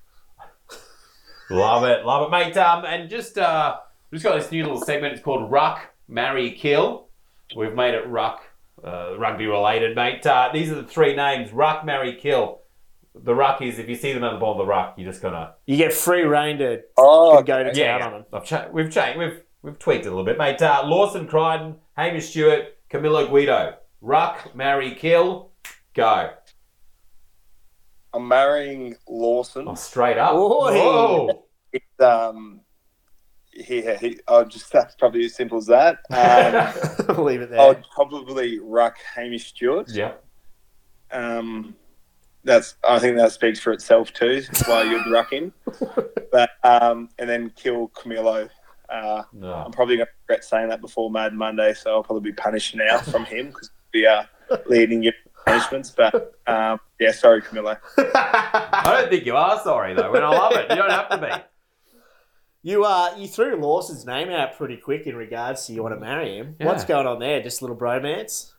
Love 1.48 1.84
it, 1.84 2.04
love 2.04 2.26
it, 2.26 2.30
mate. 2.32 2.56
Um, 2.56 2.84
and 2.84 3.08
just 3.08 3.38
uh, 3.38 3.78
just 4.12 4.24
got 4.24 4.38
this 4.40 4.50
new 4.50 4.62
little 4.64 4.80
segment. 4.80 5.14
It's 5.14 5.22
called 5.22 5.50
Ruck, 5.50 5.80
Marry, 6.08 6.52
Kill. 6.52 7.08
We've 7.56 7.74
made 7.74 7.94
it 7.94 8.06
Ruck, 8.06 8.42
uh, 8.84 9.18
rugby 9.18 9.46
related, 9.46 9.96
mate. 9.96 10.26
Uh, 10.26 10.50
these 10.52 10.70
are 10.70 10.76
the 10.76 10.84
three 10.84 11.14
names: 11.16 11.52
Ruck, 11.52 11.84
Marry, 11.84 12.14
Kill. 12.16 12.60
The 13.14 13.34
Ruck 13.34 13.62
is 13.62 13.78
if 13.78 13.88
you 13.88 13.96
see 13.96 14.12
them 14.12 14.22
at 14.22 14.32
the 14.32 14.38
bottom 14.38 14.60
of 14.60 14.66
the 14.66 14.70
Ruck, 14.70 14.94
you're 14.96 15.10
just 15.10 15.20
gonna 15.22 15.54
You 15.66 15.76
get 15.76 15.92
free 15.92 16.22
reign 16.22 16.58
to 16.58 16.82
Oh, 16.96 17.42
go 17.42 17.64
to 17.64 17.72
yeah. 17.78 17.98
town 17.98 18.02
on 18.02 18.12
them. 18.20 18.24
I've 18.32 18.44
cha- 18.44 18.68
we've 18.70 18.90
changed, 18.92 19.18
we've 19.18 19.42
we've 19.62 19.78
tweaked 19.78 20.04
it 20.06 20.08
a 20.08 20.10
little 20.10 20.24
bit, 20.24 20.38
mate. 20.38 20.62
Uh, 20.62 20.82
Lawson 20.84 21.26
Creighton, 21.26 21.76
Hamish 21.96 22.30
Stewart, 22.30 22.76
Camilo 22.90 23.28
Guido. 23.28 23.74
Ruck, 24.00 24.54
Marry, 24.54 24.94
Kill. 24.94 25.50
Go. 25.94 26.30
I'm 28.14 28.28
marrying 28.28 28.94
Lawson. 29.08 29.66
Oh, 29.68 29.74
straight 29.74 30.16
up. 30.18 30.32
Oi. 30.34 30.72
Whoa. 30.72 31.44
It's, 31.72 32.00
um, 32.00 32.57
he, 33.62 33.82
he, 33.96 34.18
I'll 34.28 34.44
just 34.44 34.70
that's 34.72 34.94
probably 34.94 35.24
as 35.24 35.34
simple 35.34 35.58
as 35.58 35.66
that. 35.66 35.98
Um, 36.10 37.16
Leave 37.24 37.40
it 37.42 37.50
there. 37.50 37.60
I'd 37.60 37.84
probably 37.94 38.58
ruck 38.58 38.96
Hamish 39.14 39.48
Stewart. 39.48 39.88
Yeah. 39.90 40.12
Um, 41.10 41.74
that's 42.44 42.76
I 42.84 42.98
think 42.98 43.16
that 43.16 43.32
speaks 43.32 43.58
for 43.60 43.72
itself 43.72 44.12
too. 44.12 44.42
Why 44.66 44.82
you'd 44.84 45.10
ruck 45.10 45.32
him, 45.32 45.52
but 46.32 46.50
um, 46.64 47.08
and 47.18 47.28
then 47.28 47.50
kill 47.56 47.88
Camilo. 47.88 48.48
Uh, 48.88 49.22
No. 49.34 49.52
I'm 49.52 49.72
probably 49.72 49.96
going 49.96 50.06
to 50.06 50.12
regret 50.26 50.44
saying 50.44 50.68
that 50.70 50.80
before 50.80 51.10
Mad 51.10 51.34
Monday, 51.34 51.74
so 51.74 51.92
I'll 51.92 52.02
probably 52.02 52.30
be 52.30 52.34
punished 52.34 52.74
now 52.74 52.98
from 53.12 53.24
him 53.26 53.48
because 53.48 53.70
we 53.92 54.06
are 54.06 54.26
leading 54.66 55.02
your 55.02 55.12
punishments. 55.46 55.90
But 55.90 56.34
um, 56.46 56.80
yeah, 56.98 57.12
sorry, 57.12 57.42
Camilo. 57.42 57.78
I 57.98 58.82
don't 59.00 59.10
think 59.10 59.26
you 59.26 59.36
are 59.36 59.60
sorry 59.62 59.92
though, 59.94 60.14
and 60.14 60.24
I 60.24 60.30
love 60.30 60.52
it. 60.52 60.70
You 60.70 60.76
don't 60.76 60.90
have 60.90 61.08
to 61.10 61.18
be. 61.18 61.28
You 62.62 62.84
uh, 62.84 63.14
you 63.16 63.28
threw 63.28 63.56
Lawson's 63.56 64.04
name 64.04 64.30
out 64.30 64.56
pretty 64.56 64.76
quick 64.76 65.06
in 65.06 65.14
regards 65.16 65.66
to 65.66 65.72
you 65.72 65.82
want 65.82 65.94
to 65.94 66.00
marry 66.00 66.36
him. 66.36 66.56
Yeah. 66.58 66.66
What's 66.66 66.84
going 66.84 67.06
on 67.06 67.18
there? 67.20 67.40
Just 67.42 67.60
a 67.60 67.64
little 67.64 67.76
bromance? 67.76 68.52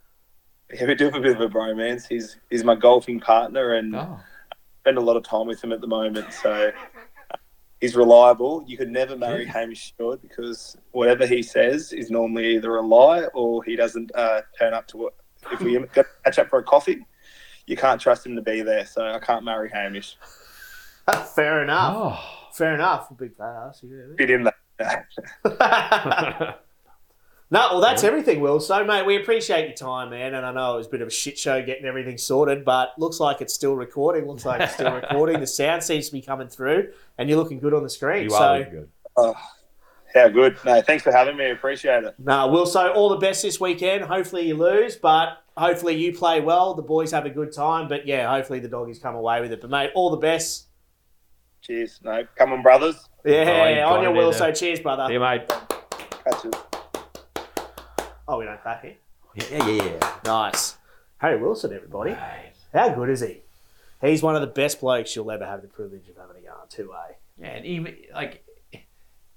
Yeah, 0.73 0.85
we 0.85 0.95
do 0.95 1.05
have 1.05 1.15
a 1.15 1.19
bit 1.19 1.35
of 1.35 1.41
a 1.41 1.49
bromance. 1.49 2.07
He's 2.07 2.37
he's 2.49 2.63
my 2.63 2.75
golfing 2.75 3.19
partner, 3.19 3.73
and 3.73 3.95
Oh. 3.95 4.19
spend 4.81 4.97
a 4.97 5.01
lot 5.01 5.17
of 5.17 5.23
time 5.23 5.47
with 5.47 5.61
him 5.63 5.73
at 5.73 5.81
the 5.81 5.87
moment. 5.87 6.31
So 6.31 6.71
he's 7.81 7.95
reliable. 7.95 8.63
You 8.67 8.77
could 8.77 8.89
never 8.89 9.17
marry 9.17 9.45
Hamish 9.45 9.87
Stewart 9.87 10.21
because 10.21 10.77
whatever 10.91 11.25
he 11.25 11.43
says 11.43 11.91
is 11.91 12.09
normally 12.09 12.55
either 12.55 12.77
a 12.77 12.81
lie 12.81 13.25
or 13.33 13.63
he 13.63 13.75
doesn't 13.75 14.11
uh, 14.15 14.41
turn 14.57 14.73
up 14.73 14.87
to 14.87 15.07
it. 15.07 15.13
If 15.51 15.59
we 15.61 15.77
catch 16.23 16.39
up 16.39 16.49
for 16.49 16.59
a 16.59 16.63
coffee, 16.63 17.05
you 17.67 17.75
can't 17.75 17.99
trust 17.99 18.25
him 18.25 18.35
to 18.37 18.41
be 18.41 18.61
there. 18.61 18.85
So 18.85 19.03
I 19.05 19.19
can't 19.19 19.43
marry 19.43 19.69
Hamish. 19.69 20.15
That's 21.05 21.33
fair 21.33 21.63
enough. 21.63 21.93
Oh. 21.97 22.35
Fair 22.53 22.75
enough. 22.75 23.15
Big 23.17 23.35
fat 23.35 23.67
ass. 23.67 23.81
You 23.83 23.89
know 23.89 24.15
Fit 24.17 24.29
in 24.29 24.43
that. 24.43 24.55
what 25.41 25.61
I 25.61 26.55
no, 27.51 27.67
well, 27.71 27.81
that's 27.81 28.03
everything, 28.03 28.39
Will. 28.39 28.59
So, 28.59 28.83
mate, 28.85 29.05
we 29.05 29.17
appreciate 29.17 29.67
your 29.67 29.75
time, 29.75 30.11
man. 30.11 30.33
And 30.33 30.45
I 30.45 30.51
know 30.51 30.75
it 30.75 30.77
was 30.77 30.87
a 30.87 30.89
bit 30.89 31.01
of 31.01 31.07
a 31.07 31.11
shit 31.11 31.37
show 31.37 31.61
getting 31.63 31.85
everything 31.85 32.17
sorted, 32.17 32.63
but 32.63 32.93
looks 32.97 33.19
like 33.19 33.41
it's 33.41 33.53
still 33.53 33.75
recording. 33.75 34.27
Looks 34.27 34.45
like 34.45 34.61
it's 34.61 34.73
still 34.73 34.93
recording. 35.01 35.39
The 35.39 35.47
sound 35.47 35.83
seems 35.83 36.07
to 36.07 36.13
be 36.13 36.21
coming 36.21 36.47
through, 36.47 36.91
and 37.17 37.29
you're 37.29 37.37
looking 37.37 37.59
good 37.59 37.73
on 37.73 37.83
the 37.83 37.89
screen. 37.89 38.23
You 38.23 38.29
so, 38.29 38.37
are 38.37 38.59
looking 38.59 38.73
good. 38.73 38.89
Oh, 39.17 39.35
yeah, 40.15 40.29
good. 40.29 40.57
No, 40.65 40.81
thanks 40.81 41.03
for 41.03 41.11
having 41.11 41.37
me. 41.37 41.51
Appreciate 41.51 42.03
it. 42.03 42.15
No, 42.17 42.47
Will, 42.47 42.65
so 42.65 42.91
all 42.93 43.09
the 43.09 43.17
best 43.17 43.41
this 43.43 43.59
weekend. 43.59 44.03
Hopefully 44.05 44.47
you 44.47 44.55
lose, 44.55 44.95
but 44.95 45.43
hopefully 45.55 45.95
you 45.95 46.13
play 46.13 46.41
well. 46.41 46.73
The 46.73 46.81
boys 46.81 47.11
have 47.11 47.25
a 47.25 47.29
good 47.29 47.51
time, 47.51 47.87
but 47.87 48.07
yeah, 48.07 48.29
hopefully 48.29 48.59
the 48.59 48.67
doggies 48.67 48.99
come 48.99 49.15
away 49.15 49.41
with 49.41 49.51
it. 49.51 49.61
But 49.61 49.69
mate, 49.69 49.91
all 49.93 50.09
the 50.09 50.17
best. 50.17 50.67
Cheers. 51.69 51.99
No, 52.03 52.25
come 52.35 52.51
on, 52.51 52.63
brothers. 52.63 53.07
Yeah, 53.23 53.43
Oh, 53.45 53.67
you 53.69 53.97
on 53.97 54.01
your 54.01 54.11
Will. 54.11 54.33
So 54.33 54.51
cheers, 54.51 54.79
brother. 54.79 55.05
See 55.05 55.13
you, 55.13 55.19
mate. 55.19 55.47
Catch 55.47 56.43
you. 56.43 56.51
Oh, 58.27 58.39
we 58.39 58.45
don't 58.45 58.59
clap 58.63 58.81
here. 58.81 58.95
Yeah, 59.35 59.67
yeah, 59.67 59.83
yeah. 59.83 60.13
Nice. 60.25 60.77
Harry 61.19 61.39
Wilson, 61.39 61.71
everybody. 61.71 62.15
How 62.73 62.89
good 62.89 63.09
is 63.11 63.21
he? 63.21 63.43
He's 64.01 64.23
one 64.23 64.33
of 64.33 64.41
the 64.41 64.47
best 64.47 64.81
blokes 64.81 65.15
you'll 65.15 65.29
ever 65.29 65.45
have 65.45 65.61
the 65.61 65.67
privilege 65.67 66.09
of 66.09 66.15
having 66.17 66.41
a 66.41 66.45
yarn 66.45 66.67
to, 66.69 66.91
eh? 66.91 67.13
Yeah, 67.39 67.47
and 67.49 67.65
even 67.67 67.97
like, 68.15 68.43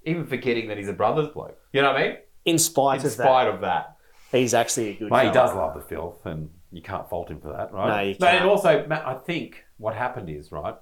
even 0.05 0.25
forgetting 0.25 0.69
that 0.69 0.79
he's 0.79 0.89
a 0.89 0.95
brother's 0.95 1.29
bloke. 1.29 1.59
You 1.75 1.83
know 1.83 1.93
what 1.93 2.01
I 2.01 2.09
mean? 2.09 2.17
In 2.47 2.59
spite 2.59 3.01
In 3.01 3.07
of 3.07 3.13
spite 3.13 3.49
of 3.49 3.61
that, 3.61 3.99
that, 4.31 4.39
he's 4.39 4.55
actually 4.55 4.89
a 4.91 4.95
good. 4.95 5.11
mate, 5.11 5.27
he 5.27 5.33
does 5.33 5.55
love 5.55 5.75
the 5.75 5.83
filth, 5.83 6.25
and 6.25 6.49
you 6.71 6.81
can't 6.81 7.11
fault 7.11 7.31
him 7.31 7.41
for 7.43 7.53
that, 7.53 7.75
right? 7.75 7.89
No, 7.89 8.01
you 8.01 8.11
and 8.13 8.19
can't. 8.21 8.43
But 8.43 8.49
also, 8.49 8.87
Matt, 8.87 9.07
I 9.07 9.15
think 9.15 9.65
what 9.77 9.95
happened 9.95 10.31
is 10.31 10.51
right. 10.51 10.77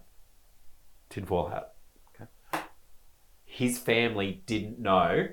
Tinfoil 1.11 1.49
hat. 1.49 1.75
Okay. 2.14 2.61
His 3.44 3.79
family 3.79 4.42
didn't 4.46 4.79
know. 4.79 5.29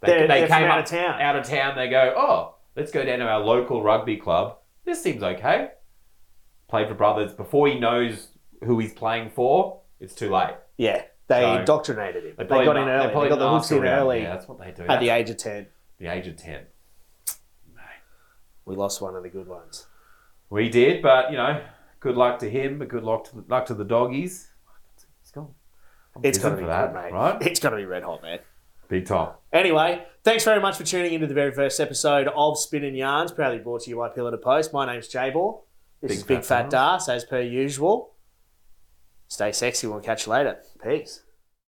They, 0.00 0.06
They're- 0.06 0.26
they 0.26 0.40
they're 0.40 0.48
came 0.48 0.64
out 0.64 0.78
up 0.78 0.84
of 0.84 0.90
town. 0.90 1.20
Out 1.20 1.36
of 1.36 1.44
town, 1.46 1.76
they 1.76 1.88
go, 1.88 2.12
oh, 2.16 2.56
let's 2.76 2.90
go 2.90 3.04
down 3.04 3.20
to 3.20 3.26
our 3.28 3.40
local 3.40 3.82
rugby 3.82 4.16
club. 4.16 4.58
This 4.84 5.02
seems 5.02 5.22
okay. 5.22 5.70
Played 6.68 6.88
for 6.88 6.94
brothers 6.94 7.32
before 7.32 7.68
he 7.68 7.78
knows 7.78 8.28
who 8.64 8.78
he's 8.78 8.92
playing 8.92 9.30
for. 9.30 9.80
It's 10.00 10.14
too 10.14 10.30
late. 10.30 10.54
Yeah, 10.76 11.02
they 11.28 11.42
So- 11.42 11.58
indoctrinated 11.60 12.24
him. 12.24 12.34
They, 12.36 12.44
probably 12.44 12.66
got 12.66 12.76
in 12.76 12.88
early. 12.88 13.06
They, 13.06 13.12
probably 13.12 13.28
got 13.28 13.38
the 13.38 13.48
hooks 13.50 13.70
in 13.70 13.84
early 13.84 14.22
Yeah, 14.22 14.34
that's 14.34 14.48
what 14.48 14.58
they 14.58 14.72
do. 14.72 14.82
at 14.88 15.00
the 15.00 15.10
age 15.10 15.30
of 15.30 15.36
ten. 15.36 15.66
the 15.98 16.06
age 16.08 16.26
of 16.26 16.36
ten. 16.36 16.64
We 18.66 18.76
lost 18.76 19.02
one 19.02 19.14
of 19.14 19.22
the 19.22 19.28
good 19.28 19.46
ones. 19.46 19.86
We 20.48 20.70
did, 20.70 21.02
but 21.02 21.30
you 21.30 21.36
know, 21.36 21.62
good 22.00 22.16
luck 22.16 22.38
to 22.38 22.48
him. 22.48 22.78
But 22.78 22.88
good 22.88 23.02
luck 23.04 23.24
to 23.30 23.44
luck 23.46 23.66
to 23.66 23.74
the 23.74 23.84
doggies. 23.84 24.50
It's. 25.34 25.54
I'm 26.16 26.22
It's 26.24 26.38
to 26.38 26.56
be 26.58 26.62
for 26.62 26.68
that, 26.68 26.92
good, 26.92 27.02
mate. 27.02 27.12
right? 27.12 27.42
It's 27.42 27.60
to 27.72 27.76
be 27.76 27.84
red 27.84 28.02
hot, 28.04 28.22
man. 28.22 28.38
Big 28.88 29.06
time. 29.06 29.32
Anyway, 29.52 30.04
thanks 30.22 30.44
very 30.44 30.60
much 30.60 30.76
for 30.76 30.84
tuning 30.84 31.12
into 31.12 31.26
the 31.26 31.34
very 31.34 31.52
first 31.52 31.80
episode 31.80 32.28
of 32.28 32.58
Spinning 32.58 32.94
Yarns, 32.94 33.32
proudly 33.32 33.58
brought 33.58 33.82
to 33.82 33.90
you 33.90 33.96
by 33.96 34.08
Pillar 34.10 34.30
to 34.30 34.38
Post. 34.38 34.72
My 34.72 34.86
name's 34.86 35.08
ball 35.30 35.66
This 36.00 36.10
Big 36.10 36.18
is 36.18 36.22
Big 36.24 36.44
Fat 36.44 36.70
Fat 36.70 37.08
as 37.08 37.24
per 37.24 37.40
usual. 37.40 38.12
Stay 39.28 39.50
sexy. 39.52 39.86
We'll 39.86 40.00
catch 40.00 40.26
you 40.26 40.32
later. 40.32 40.58
Peace. 40.82 41.23